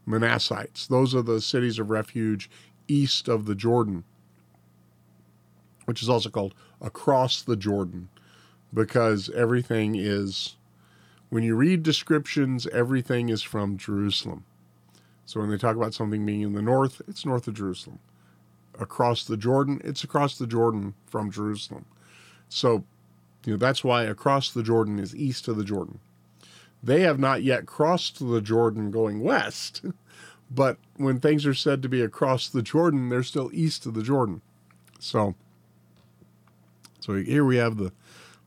Manassites. 0.07 0.87
Those 0.87 1.15
are 1.15 1.21
the 1.21 1.41
cities 1.41 1.79
of 1.79 1.89
refuge 1.89 2.49
east 2.87 3.27
of 3.27 3.45
the 3.45 3.55
Jordan, 3.55 4.03
which 5.85 6.01
is 6.01 6.09
also 6.09 6.29
called 6.29 6.53
across 6.81 7.41
the 7.41 7.55
Jordan, 7.55 8.09
because 8.73 9.29
everything 9.31 9.95
is, 9.95 10.55
when 11.29 11.43
you 11.43 11.55
read 11.55 11.83
descriptions, 11.83 12.67
everything 12.67 13.29
is 13.29 13.41
from 13.41 13.77
Jerusalem. 13.77 14.45
So 15.25 15.39
when 15.39 15.49
they 15.49 15.57
talk 15.57 15.75
about 15.75 15.93
something 15.93 16.25
being 16.25 16.41
in 16.41 16.53
the 16.53 16.61
north, 16.61 17.01
it's 17.07 17.25
north 17.25 17.47
of 17.47 17.55
Jerusalem. 17.55 17.99
Across 18.79 19.25
the 19.25 19.37
Jordan, 19.37 19.81
it's 19.83 20.03
across 20.03 20.37
the 20.37 20.47
Jordan 20.47 20.95
from 21.05 21.31
Jerusalem. 21.31 21.85
So, 22.49 22.83
you 23.45 23.53
know, 23.53 23.57
that's 23.57 23.83
why 23.83 24.03
across 24.03 24.51
the 24.51 24.63
Jordan 24.63 24.99
is 24.99 25.15
east 25.15 25.47
of 25.47 25.57
the 25.57 25.63
Jordan. 25.63 25.99
They 26.81 27.01
have 27.01 27.17
not 27.17 27.43
yet 27.43 27.65
crossed 27.65 28.19
the 28.19 28.41
Jordan 28.41 28.91
going 28.91 29.21
west, 29.21 29.83
but 30.51 30.77
when 30.97 31.19
things 31.19 31.45
are 31.45 31.53
said 31.53 31.81
to 31.81 31.89
be 31.89 32.01
across 32.01 32.49
the 32.49 32.61
Jordan, 32.61 33.09
they're 33.09 33.23
still 33.23 33.49
east 33.53 33.85
of 33.85 33.93
the 33.93 34.03
Jordan. 34.03 34.41
So, 34.99 35.35
so 37.03 37.15
here 37.15 37.43
we 37.43 37.57
have 37.57 37.75
the 37.75 37.91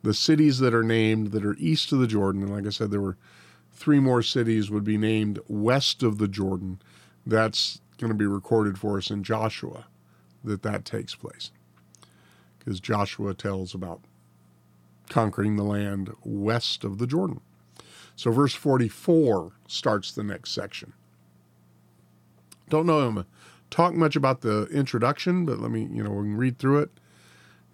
the 0.03 0.15
cities 0.15 0.61
that 0.61 0.73
are 0.73 0.83
named 0.83 1.33
that 1.33 1.45
are 1.45 1.57
east 1.59 1.93
of 1.93 1.99
the 1.99 2.07
Jordan, 2.07 2.43
and 2.43 2.55
like 2.55 2.67
I 2.67 2.71
said, 2.71 2.91
there 2.91 3.03
were 3.03 3.19
three 3.71 4.01
more 4.01 4.23
cities 4.23 4.71
would 4.71 4.85
be 4.85 4.97
named 4.97 5.41
west 5.47 6.03
of 6.03 6.17
the 6.17 6.27
Jordan. 6.27 6.81
That's 7.27 7.83
going 7.99 8.11
to 8.11 8.17
be 8.17 8.25
recorded 8.25 8.79
for 8.79 8.97
us 8.97 9.11
in 9.11 9.25
Joshua 9.25 9.89
that 10.43 10.63
that 10.63 10.87
takes 10.87 11.15
place. 11.15 11.51
Because 12.59 12.81
Joshua 12.81 13.35
tells 13.35 13.75
about 13.75 14.01
conquering 15.11 15.57
the 15.57 15.63
land 15.63 16.15
west 16.25 16.83
of 16.83 16.97
the 16.97 17.07
Jordan. 17.07 17.41
So 18.15 18.31
verse 18.31 18.55
44 18.55 19.53
starts 19.67 20.13
the 20.13 20.23
next 20.23 20.53
section. 20.53 20.95
Don't 22.71 22.87
know 22.87 23.07
him 23.07 23.27
talk 23.71 23.95
much 23.95 24.17
about 24.17 24.41
the 24.41 24.67
introduction, 24.67 25.45
but 25.45 25.59
let 25.59 25.71
me, 25.71 25.89
you 25.93 26.03
know, 26.03 26.11
we 26.11 26.25
can 26.25 26.37
read 26.37 26.59
through 26.59 26.79
it. 26.79 26.91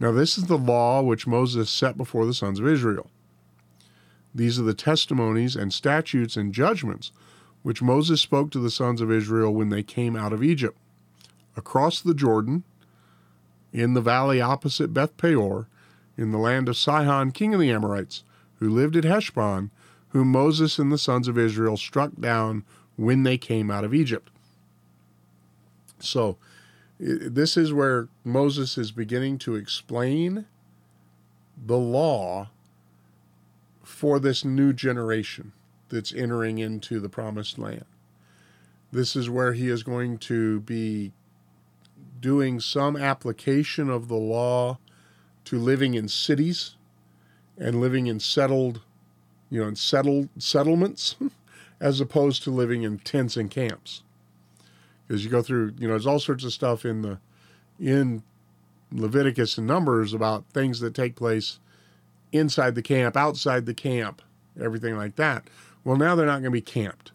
Now, 0.03 0.11
this 0.11 0.36
is 0.36 0.46
the 0.46 0.59
law 0.59 1.00
which 1.00 1.28
Moses 1.28 1.70
set 1.70 1.96
before 1.96 2.26
the 2.26 2.34
sons 2.34 2.59
of 2.59 2.66
Israel. 2.66 3.09
These 4.34 4.59
are 4.59 4.64
the 4.64 4.74
testimonies 4.74 5.55
and 5.55 5.72
statutes 5.72 6.36
and 6.36 6.53
judgments 6.53 7.12
which 7.62 7.82
Moses 7.82 8.20
spoke 8.20 8.50
to 8.50 8.59
the 8.59 8.70
sons 8.70 9.00
of 9.00 9.12
Israel 9.12 9.55
when 9.55 9.68
they 9.68 9.84
came 9.84 10.16
out 10.16 10.32
of 10.32 10.42
Egypt. 10.42 10.76
Across 11.57 12.00
the 12.03 12.14
Jordan, 12.14 12.64
in 13.72 13.94
the 13.94 14.00
valley 14.00 14.40
opposite 14.40 14.92
Beth 14.92 15.16
Peor, 15.16 15.68
in 16.16 16.32
the 16.32 16.38
land 16.38 16.68
of 16.68 16.76
Sihon, 16.76 17.30
king 17.30 17.55
of 17.55 17.61
the 17.61 17.70
Amorites, 17.70 18.24
who 18.57 18.68
lived 18.68 18.96
at 18.96 19.05
Heshbon, 19.05 19.70
whom 20.09 20.32
Moses 20.32 20.80
and 20.80 20.90
the 20.90 20.98
sons 20.98 21.28
of 21.28 21.38
Israel 21.38 21.76
struck 21.76 22.11
down 22.18 22.64
when 22.96 23.22
they 23.22 23.38
came 23.38 23.70
out 23.70 23.84
of 23.84 23.94
Egypt. 23.94 24.30
So, 26.00 26.38
this 27.05 27.57
is 27.57 27.72
where 27.72 28.09
Moses 28.22 28.78
is 28.78 28.92
beginning 28.92 29.38
to 29.38 29.57
explain 29.57 30.46
the 31.57 31.76
law 31.76 32.50
for 33.82 34.20
this 34.20 34.44
new 34.44 34.72
generation 34.72 35.53
that's 35.88 36.14
entering 36.14 36.59
into 36.59 37.00
the 37.00 37.09
promised 37.09 37.59
land. 37.59 37.84
This 38.92 39.16
is 39.16 39.28
where 39.28 39.53
he 39.53 39.68
is 39.68 39.82
going 39.82 40.18
to 40.18 40.61
be 40.61 41.12
doing 42.20 42.61
some 42.61 42.96
application 42.96 43.90
of 43.90 44.07
the 44.07 44.14
law 44.14 44.78
to 45.46 45.59
living 45.59 45.94
in 45.94 46.07
cities 46.09 46.76
and 47.59 47.80
living 47.80 48.07
in 48.07 48.20
settled, 48.20 48.80
you 49.50 49.61
know, 49.61 49.66
in 49.66 49.76
settled 49.76 50.28
settlements 50.38 51.16
as 51.80 52.00
opposed 52.00 52.44
to 52.44 52.50
living 52.53 52.84
in 52.84 52.98
tents 52.98 53.36
and 53.36 53.50
camps. 53.50 54.05
Because 55.12 55.26
you 55.26 55.30
go 55.30 55.42
through, 55.42 55.74
you 55.78 55.86
know, 55.86 55.92
there's 55.92 56.06
all 56.06 56.18
sorts 56.18 56.42
of 56.42 56.54
stuff 56.54 56.86
in 56.86 57.02
the 57.02 57.18
in 57.78 58.22
Leviticus 58.90 59.58
and 59.58 59.66
Numbers 59.66 60.14
about 60.14 60.46
things 60.54 60.80
that 60.80 60.94
take 60.94 61.16
place 61.16 61.58
inside 62.32 62.74
the 62.74 62.80
camp, 62.80 63.14
outside 63.14 63.66
the 63.66 63.74
camp, 63.74 64.22
everything 64.58 64.96
like 64.96 65.16
that. 65.16 65.48
Well, 65.84 65.98
now 65.98 66.14
they're 66.14 66.24
not 66.24 66.40
going 66.40 66.44
to 66.44 66.50
be 66.50 66.62
camped. 66.62 67.12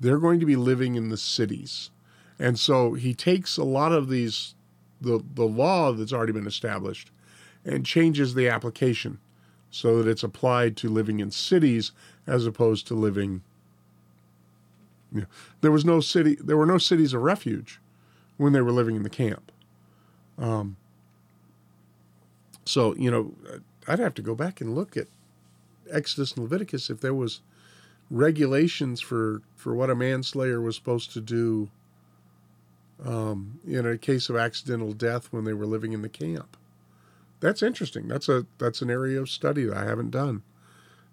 They're 0.00 0.18
going 0.18 0.40
to 0.40 0.46
be 0.46 0.56
living 0.56 0.94
in 0.94 1.10
the 1.10 1.18
cities. 1.18 1.90
And 2.38 2.58
so 2.58 2.94
he 2.94 3.12
takes 3.12 3.58
a 3.58 3.64
lot 3.64 3.92
of 3.92 4.08
these, 4.08 4.54
the, 5.02 5.22
the 5.34 5.44
law 5.44 5.92
that's 5.92 6.14
already 6.14 6.32
been 6.32 6.46
established, 6.46 7.10
and 7.62 7.84
changes 7.84 8.32
the 8.32 8.48
application 8.48 9.18
so 9.70 10.02
that 10.02 10.10
it's 10.10 10.22
applied 10.22 10.78
to 10.78 10.88
living 10.88 11.20
in 11.20 11.30
cities 11.30 11.92
as 12.26 12.46
opposed 12.46 12.86
to 12.86 12.94
living. 12.94 13.42
Know, 15.20 15.26
there 15.60 15.70
was 15.70 15.84
no 15.84 16.00
city. 16.00 16.36
There 16.40 16.56
were 16.56 16.66
no 16.66 16.78
cities 16.78 17.12
of 17.12 17.22
refuge 17.22 17.80
when 18.36 18.52
they 18.52 18.60
were 18.60 18.72
living 18.72 18.96
in 18.96 19.02
the 19.02 19.10
camp. 19.10 19.52
Um, 20.38 20.76
so 22.64 22.94
you 22.96 23.10
know, 23.10 23.34
I'd 23.86 24.00
have 24.00 24.14
to 24.14 24.22
go 24.22 24.34
back 24.34 24.60
and 24.60 24.74
look 24.74 24.96
at 24.96 25.06
Exodus 25.90 26.32
and 26.32 26.42
Leviticus 26.42 26.90
if 26.90 27.00
there 27.00 27.14
was 27.14 27.40
regulations 28.10 29.00
for 29.00 29.42
for 29.56 29.74
what 29.74 29.90
a 29.90 29.94
manslayer 29.94 30.60
was 30.60 30.76
supposed 30.76 31.12
to 31.12 31.20
do 31.20 31.70
um, 33.04 33.60
in 33.66 33.86
a 33.86 33.98
case 33.98 34.28
of 34.28 34.36
accidental 34.36 34.92
death 34.92 35.28
when 35.30 35.44
they 35.44 35.52
were 35.52 35.66
living 35.66 35.92
in 35.92 36.02
the 36.02 36.08
camp. 36.08 36.56
That's 37.40 37.62
interesting. 37.62 38.08
That's 38.08 38.28
a 38.28 38.46
that's 38.58 38.82
an 38.82 38.90
area 38.90 39.20
of 39.20 39.28
study 39.28 39.64
that 39.64 39.76
I 39.76 39.84
haven't 39.84 40.10
done. 40.10 40.42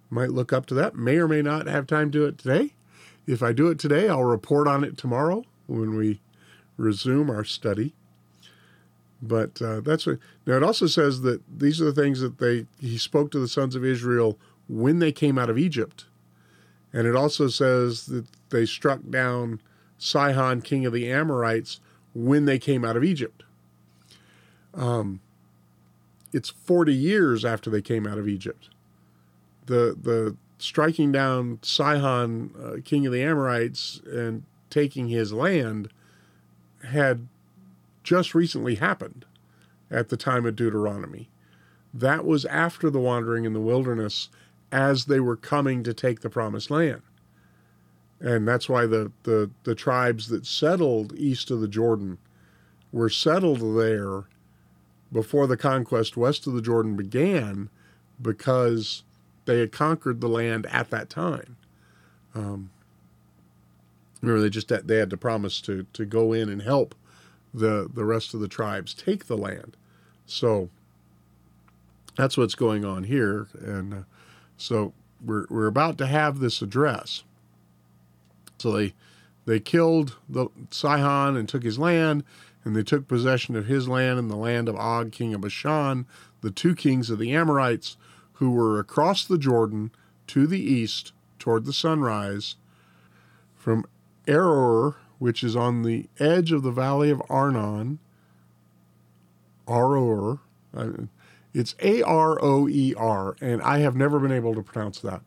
Might 0.09 0.31
look 0.31 0.51
up 0.51 0.65
to 0.67 0.73
that. 0.75 0.95
May 0.95 1.17
or 1.17 1.27
may 1.27 1.41
not 1.41 1.67
have 1.67 1.87
time 1.87 2.11
to 2.11 2.19
do 2.19 2.25
it 2.25 2.37
today. 2.37 2.73
If 3.27 3.43
I 3.43 3.53
do 3.53 3.67
it 3.69 3.79
today, 3.79 4.09
I'll 4.09 4.23
report 4.23 4.67
on 4.67 4.83
it 4.83 4.97
tomorrow 4.97 5.43
when 5.67 5.95
we 5.95 6.19
resume 6.77 7.29
our 7.29 7.43
study. 7.43 7.93
But 9.21 9.61
uh, 9.61 9.81
that's 9.81 10.05
what. 10.07 10.17
Now 10.45 10.57
it 10.57 10.63
also 10.63 10.87
says 10.87 11.21
that 11.21 11.41
these 11.59 11.79
are 11.79 11.85
the 11.85 12.01
things 12.01 12.21
that 12.21 12.39
they 12.39 12.65
he 12.79 12.97
spoke 12.97 13.29
to 13.31 13.39
the 13.39 13.47
sons 13.47 13.75
of 13.75 13.85
Israel 13.85 14.37
when 14.67 14.99
they 14.99 15.11
came 15.11 15.37
out 15.37 15.49
of 15.49 15.57
Egypt, 15.57 16.05
and 16.91 17.05
it 17.05 17.15
also 17.15 17.47
says 17.47 18.07
that 18.07 18.25
they 18.49 18.65
struck 18.65 19.01
down 19.09 19.61
Sihon, 19.99 20.61
king 20.61 20.87
of 20.87 20.93
the 20.93 21.11
Amorites, 21.11 21.79
when 22.15 22.45
they 22.45 22.57
came 22.57 22.83
out 22.83 22.97
of 22.97 23.03
Egypt. 23.03 23.43
Um, 24.73 25.19
it's 26.33 26.49
forty 26.49 26.95
years 26.95 27.45
after 27.45 27.69
they 27.69 27.81
came 27.81 28.07
out 28.07 28.17
of 28.17 28.27
Egypt. 28.27 28.69
The 29.67 29.95
the 30.01 30.35
striking 30.61 31.11
down 31.11 31.59
Sihon, 31.61 32.51
uh, 32.61 32.81
king 32.83 33.05
of 33.05 33.13
the 33.13 33.23
Amorites, 33.23 34.01
and 34.05 34.43
taking 34.69 35.07
his 35.07 35.33
land 35.33 35.89
had 36.85 37.27
just 38.03 38.33
recently 38.33 38.75
happened 38.75 39.25
at 39.89 40.09
the 40.09 40.17
time 40.17 40.45
of 40.45 40.55
Deuteronomy. 40.55 41.29
That 41.93 42.25
was 42.25 42.45
after 42.45 42.89
the 42.89 42.99
wandering 42.99 43.45
in 43.45 43.53
the 43.53 43.59
wilderness 43.59 44.29
as 44.71 45.05
they 45.05 45.19
were 45.19 45.35
coming 45.35 45.83
to 45.83 45.93
take 45.93 46.21
the 46.21 46.29
promised 46.29 46.71
land. 46.71 47.01
And 48.19 48.47
that's 48.47 48.69
why 48.69 48.85
the, 48.85 49.11
the, 49.23 49.51
the 49.63 49.75
tribes 49.75 50.29
that 50.29 50.45
settled 50.45 51.13
east 51.17 51.51
of 51.51 51.59
the 51.59 51.67
Jordan 51.67 52.17
were 52.91 53.09
settled 53.09 53.77
there 53.77 54.25
before 55.11 55.47
the 55.47 55.57
conquest 55.57 56.15
west 56.15 56.47
of 56.47 56.53
the 56.53 56.61
Jordan 56.61 56.95
began 56.95 57.69
because 58.21 59.03
they 59.45 59.59
had 59.59 59.71
conquered 59.71 60.21
the 60.21 60.29
land 60.29 60.65
at 60.67 60.89
that 60.89 61.09
time. 61.09 61.57
Um, 62.33 62.69
remember, 64.21 64.41
they 64.41 64.49
just 64.49 64.69
had, 64.69 64.87
they 64.87 64.97
had 64.97 65.09
to 65.09 65.17
promise 65.17 65.61
to 65.61 65.85
to 65.93 66.05
go 66.05 66.33
in 66.33 66.49
and 66.49 66.61
help 66.61 66.95
the 67.53 67.89
the 67.93 68.05
rest 68.05 68.33
of 68.33 68.39
the 68.39 68.47
tribes 68.47 68.93
take 68.93 69.25
the 69.25 69.37
land. 69.37 69.75
So 70.25 70.69
that's 72.15 72.37
what's 72.37 72.55
going 72.55 72.85
on 72.85 73.03
here, 73.03 73.47
and 73.59 73.93
uh, 73.93 74.01
so 74.57 74.93
we're 75.23 75.45
we're 75.49 75.67
about 75.67 75.97
to 75.99 76.07
have 76.07 76.39
this 76.39 76.61
address. 76.61 77.23
So 78.59 78.71
they 78.71 78.93
they 79.45 79.59
killed 79.59 80.17
the 80.29 80.47
Sihon 80.69 81.35
and 81.35 81.49
took 81.49 81.63
his 81.63 81.79
land, 81.79 82.23
and 82.63 82.75
they 82.75 82.83
took 82.83 83.07
possession 83.07 83.55
of 83.55 83.65
his 83.65 83.87
land 83.87 84.19
and 84.19 84.29
the 84.29 84.35
land 84.35 84.69
of 84.69 84.75
Og, 84.75 85.11
king 85.11 85.33
of 85.33 85.41
Bashan, 85.41 86.05
the 86.41 86.51
two 86.51 86.75
kings 86.75 87.09
of 87.09 87.19
the 87.19 87.33
Amorites, 87.33 87.97
who 88.41 88.49
were 88.49 88.79
across 88.79 89.23
the 89.23 89.37
Jordan 89.37 89.91
to 90.25 90.47
the 90.47 90.59
east 90.59 91.13
toward 91.37 91.65
the 91.65 91.71
sunrise, 91.71 92.55
from 93.55 93.85
Aroer 94.25 94.95
which 95.19 95.43
is 95.43 95.55
on 95.55 95.83
the 95.83 96.09
edge 96.19 96.51
of 96.51 96.63
the 96.63 96.71
valley 96.71 97.11
of 97.11 97.21
Arnon. 97.29 97.99
Aroer. 99.67 100.39
It's 101.53 101.75
A 101.83 102.01
R 102.01 102.43
O 102.43 102.67
E 102.67 102.95
R, 102.97 103.35
and 103.39 103.61
I 103.61 103.77
have 103.77 103.95
never 103.95 104.19
been 104.19 104.31
able 104.31 104.55
to 104.55 104.63
pronounce 104.63 104.99
that. 105.01 105.21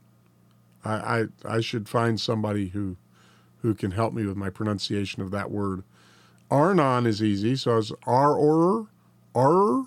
I, 0.84 0.94
I 0.94 1.24
I 1.44 1.60
should 1.60 1.88
find 1.88 2.20
somebody 2.20 2.70
who 2.70 2.96
who 3.62 3.74
can 3.74 3.92
help 3.92 4.12
me 4.12 4.26
with 4.26 4.36
my 4.36 4.50
pronunciation 4.50 5.22
of 5.22 5.30
that 5.30 5.52
word. 5.52 5.84
Arnon 6.50 7.06
is 7.06 7.22
easy, 7.22 7.54
so 7.54 7.78
it's 7.78 7.92
R 8.04 8.34
or 8.34 8.88
R. 9.36 9.86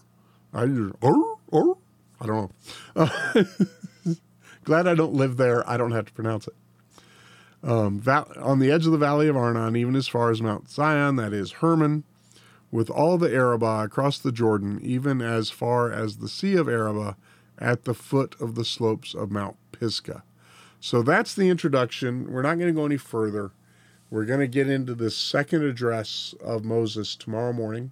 Or 0.53 1.77
I 2.19 2.25
don't 2.25 2.51
know. 2.95 3.09
Glad 4.63 4.87
I 4.87 4.95
don't 4.95 5.13
live 5.13 5.37
there. 5.37 5.67
I 5.69 5.77
don't 5.77 5.91
have 5.91 6.05
to 6.05 6.13
pronounce 6.13 6.47
it. 6.47 6.55
Um, 7.63 8.01
on 8.37 8.59
the 8.59 8.71
edge 8.71 8.85
of 8.85 8.91
the 8.91 8.97
valley 8.97 9.27
of 9.27 9.35
Arnon, 9.35 9.75
even 9.75 9.95
as 9.95 10.07
far 10.07 10.29
as 10.29 10.41
Mount 10.41 10.69
Zion, 10.69 11.15
that 11.15 11.33
is 11.33 11.53
Hermon, 11.53 12.03
with 12.71 12.89
all 12.89 13.17
the 13.17 13.33
Arabah 13.33 13.83
across 13.83 14.19
the 14.19 14.31
Jordan, 14.31 14.79
even 14.83 15.21
as 15.21 15.49
far 15.49 15.91
as 15.91 16.17
the 16.17 16.29
Sea 16.29 16.55
of 16.55 16.67
Arabah 16.67 17.15
at 17.57 17.85
the 17.85 17.93
foot 17.93 18.35
of 18.39 18.55
the 18.55 18.65
slopes 18.65 19.13
of 19.13 19.31
Mount 19.31 19.57
Pisgah. 19.71 20.23
So 20.79 21.01
that's 21.01 21.33
the 21.33 21.49
introduction. 21.49 22.31
We're 22.31 22.43
not 22.43 22.59
going 22.59 22.73
to 22.73 22.79
go 22.79 22.85
any 22.85 22.97
further. 22.97 23.51
We're 24.09 24.25
going 24.25 24.39
to 24.39 24.47
get 24.47 24.69
into 24.69 24.95
the 24.95 25.09
second 25.09 25.63
address 25.63 26.33
of 26.41 26.63
Moses 26.63 27.15
tomorrow 27.15 27.51
morning. 27.51 27.91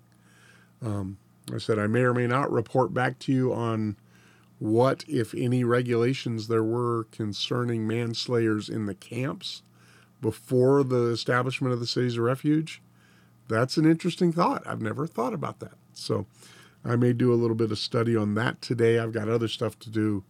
Um, 0.81 1.17
I 1.53 1.57
said 1.57 1.79
I 1.79 1.87
may 1.87 2.01
or 2.01 2.13
may 2.13 2.27
not 2.27 2.51
report 2.51 2.93
back 2.93 3.19
to 3.19 3.31
you 3.31 3.53
on 3.53 3.97
what, 4.59 5.03
if 5.07 5.33
any, 5.33 5.63
regulations 5.63 6.47
there 6.47 6.63
were 6.63 7.05
concerning 7.11 7.87
manslayers 7.87 8.69
in 8.69 8.85
the 8.85 8.95
camps 8.95 9.63
before 10.21 10.83
the 10.83 11.07
establishment 11.07 11.73
of 11.73 11.79
the 11.79 11.87
cities 11.87 12.17
of 12.17 12.23
refuge. 12.23 12.81
That's 13.47 13.77
an 13.77 13.85
interesting 13.85 14.31
thought. 14.31 14.63
I've 14.65 14.81
never 14.81 15.05
thought 15.05 15.33
about 15.33 15.59
that. 15.59 15.73
So 15.93 16.25
I 16.83 16.95
may 16.95 17.13
do 17.13 17.33
a 17.33 17.35
little 17.35 17.55
bit 17.55 17.71
of 17.71 17.79
study 17.79 18.15
on 18.15 18.35
that 18.35 18.61
today. 18.61 18.97
I've 18.97 19.11
got 19.11 19.29
other 19.29 19.47
stuff 19.47 19.77
to 19.79 19.89
do, 19.89 20.23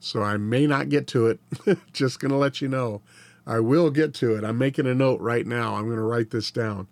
so 0.00 0.22
I 0.22 0.36
may 0.36 0.66
not 0.66 0.88
get 0.88 1.06
to 1.08 1.26
it. 1.26 1.40
Just 1.92 2.20
going 2.20 2.30
to 2.30 2.36
let 2.36 2.60
you 2.60 2.68
know. 2.68 3.02
I 3.46 3.60
will 3.60 3.90
get 3.90 4.14
to 4.14 4.34
it. 4.36 4.44
I'm 4.44 4.58
making 4.58 4.86
a 4.86 4.94
note 4.94 5.20
right 5.20 5.46
now. 5.46 5.74
I'm 5.74 5.86
going 5.86 5.96
to 5.96 6.02
write 6.02 6.30
this 6.30 6.50
down, 6.50 6.86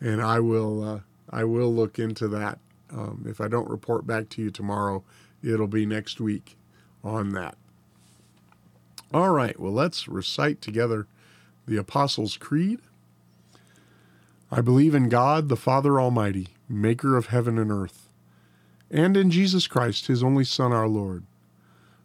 and 0.00 0.22
I 0.22 0.40
will. 0.40 0.82
Uh, 0.82 1.00
I 1.30 1.44
will 1.44 1.74
look 1.74 1.98
into 1.98 2.26
that. 2.28 2.58
Um, 2.90 3.26
if 3.28 3.40
I 3.40 3.48
don't 3.48 3.68
report 3.68 4.06
back 4.06 4.30
to 4.30 4.42
you 4.42 4.50
tomorrow, 4.50 5.04
it'll 5.42 5.66
be 5.66 5.86
next 5.86 6.20
week 6.20 6.56
on 7.02 7.30
that. 7.30 7.56
All 9.12 9.30
right. 9.30 9.58
Well, 9.58 9.72
let's 9.72 10.08
recite 10.08 10.60
together 10.60 11.06
the 11.66 11.76
Apostles' 11.76 12.36
Creed. 12.36 12.80
I 14.50 14.60
believe 14.60 14.94
in 14.94 15.08
God, 15.08 15.48
the 15.48 15.56
Father 15.56 16.00
Almighty, 16.00 16.48
Maker 16.68 17.16
of 17.16 17.26
heaven 17.26 17.58
and 17.58 17.70
earth, 17.70 18.08
and 18.90 19.16
in 19.16 19.30
Jesus 19.30 19.66
Christ, 19.66 20.06
His 20.06 20.22
only 20.22 20.44
Son, 20.44 20.72
our 20.72 20.88
Lord, 20.88 21.24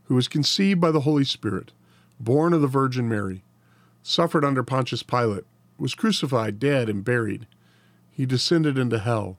who 0.06 0.16
was 0.16 0.28
conceived 0.28 0.82
by 0.82 0.92
the 0.92 1.02
Holy 1.02 1.24
Spirit, 1.24 1.72
born 2.20 2.52
of 2.54 2.62
the 2.62 2.68
Virgin 2.68 3.08
Mary 3.08 3.44
suffered 4.04 4.44
under 4.44 4.64
Pontius 4.64 5.02
Pilate, 5.02 5.46
was 5.78 5.96
crucified, 5.96 6.60
dead, 6.60 6.90
and 6.90 7.04
buried. 7.04 7.48
He 8.12 8.26
descended 8.26 8.78
into 8.78 9.00
hell. 9.00 9.38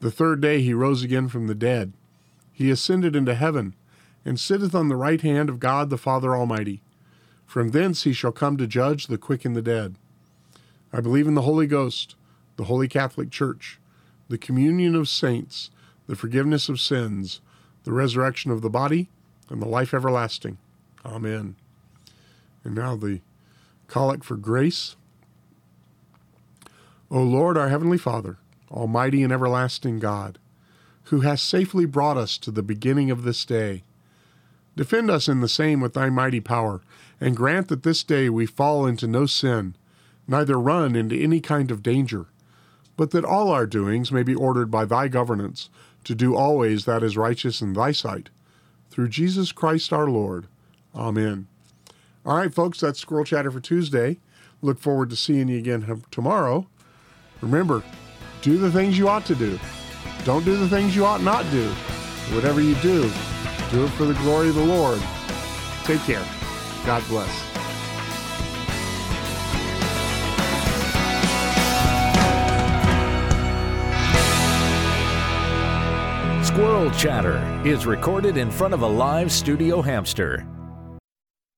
The 0.00 0.10
third 0.10 0.40
day 0.40 0.60
he 0.60 0.74
rose 0.74 1.02
again 1.02 1.28
from 1.28 1.46
the 1.46 1.54
dead. 1.54 1.94
He 2.56 2.70
ascended 2.70 3.14
into 3.14 3.34
heaven, 3.34 3.74
and 4.24 4.40
sitteth 4.40 4.74
on 4.74 4.88
the 4.88 4.96
right 4.96 5.20
hand 5.20 5.50
of 5.50 5.60
God 5.60 5.90
the 5.90 5.98
Father 5.98 6.34
Almighty. 6.34 6.80
From 7.44 7.68
thence 7.68 8.04
he 8.04 8.14
shall 8.14 8.32
come 8.32 8.56
to 8.56 8.66
judge 8.66 9.08
the 9.08 9.18
quick 9.18 9.44
and 9.44 9.54
the 9.54 9.60
dead. 9.60 9.96
I 10.90 11.02
believe 11.02 11.28
in 11.28 11.34
the 11.34 11.42
Holy 11.42 11.66
Ghost, 11.66 12.16
the 12.56 12.64
Holy 12.64 12.88
Catholic 12.88 13.30
Church, 13.30 13.78
the 14.30 14.38
communion 14.38 14.94
of 14.94 15.06
saints, 15.06 15.70
the 16.06 16.16
forgiveness 16.16 16.70
of 16.70 16.80
sins, 16.80 17.42
the 17.84 17.92
resurrection 17.92 18.50
of 18.50 18.62
the 18.62 18.70
body, 18.70 19.10
and 19.50 19.60
the 19.60 19.68
life 19.68 19.92
everlasting. 19.92 20.56
Amen. 21.04 21.56
And 22.64 22.74
now 22.74 22.96
the 22.96 23.20
Collect 23.86 24.24
for 24.24 24.36
grace. 24.36 24.96
O 27.10 27.22
Lord, 27.22 27.58
our 27.58 27.68
Heavenly 27.68 27.98
Father, 27.98 28.38
Almighty 28.70 29.22
and 29.22 29.32
everlasting 29.32 29.98
God, 29.98 30.38
who 31.06 31.20
hast 31.20 31.48
safely 31.48 31.84
brought 31.84 32.16
us 32.16 32.36
to 32.38 32.50
the 32.50 32.62
beginning 32.62 33.10
of 33.10 33.22
this 33.22 33.44
day, 33.44 33.82
defend 34.76 35.10
us 35.10 35.28
in 35.28 35.40
the 35.40 35.48
same 35.48 35.80
with 35.80 35.94
thy 35.94 36.10
mighty 36.10 36.40
power, 36.40 36.80
and 37.20 37.36
grant 37.36 37.68
that 37.68 37.82
this 37.82 38.02
day 38.02 38.28
we 38.28 38.44
fall 38.44 38.86
into 38.86 39.06
no 39.06 39.24
sin, 39.24 39.74
neither 40.26 40.58
run 40.58 40.96
into 40.96 41.16
any 41.16 41.40
kind 41.40 41.70
of 41.70 41.82
danger, 41.82 42.26
but 42.96 43.10
that 43.12 43.24
all 43.24 43.50
our 43.50 43.66
doings 43.66 44.10
may 44.10 44.22
be 44.22 44.34
ordered 44.34 44.70
by 44.70 44.84
thy 44.84 45.06
governance 45.06 45.70
to 46.02 46.14
do 46.14 46.34
always 46.34 46.84
that 46.84 47.02
is 47.02 47.16
righteous 47.16 47.60
in 47.60 47.72
thy 47.72 47.92
sight. 47.92 48.28
Through 48.90 49.08
Jesus 49.08 49.52
Christ 49.52 49.92
our 49.92 50.08
Lord. 50.08 50.46
Amen. 50.94 51.46
All 52.24 52.36
right, 52.36 52.52
folks, 52.52 52.80
that's 52.80 52.98
Squirrel 52.98 53.24
Chatter 53.24 53.50
for 53.50 53.60
Tuesday. 53.60 54.18
Look 54.62 54.78
forward 54.78 55.10
to 55.10 55.16
seeing 55.16 55.48
you 55.48 55.58
again 55.58 56.02
tomorrow. 56.10 56.66
Remember, 57.40 57.84
do 58.42 58.58
the 58.58 58.72
things 58.72 58.98
you 58.98 59.08
ought 59.08 59.26
to 59.26 59.34
do. 59.34 59.58
Don't 60.24 60.44
do 60.44 60.56
the 60.56 60.68
things 60.68 60.96
you 60.96 61.04
ought 61.04 61.22
not 61.22 61.48
do. 61.50 61.68
Whatever 62.34 62.60
you 62.60 62.74
do, 62.76 63.02
do 63.70 63.84
it 63.84 63.90
for 63.90 64.04
the 64.04 64.14
glory 64.14 64.48
of 64.48 64.54
the 64.54 64.64
Lord. 64.64 65.00
Take 65.84 66.00
care. 66.00 66.24
God 66.84 67.02
bless. 67.08 67.30
Squirrel 76.46 76.90
Chatter 76.92 77.62
is 77.66 77.86
recorded 77.86 78.36
in 78.36 78.50
front 78.50 78.72
of 78.72 78.82
a 78.82 78.86
live 78.86 79.30
studio 79.30 79.82
hamster 79.82 80.46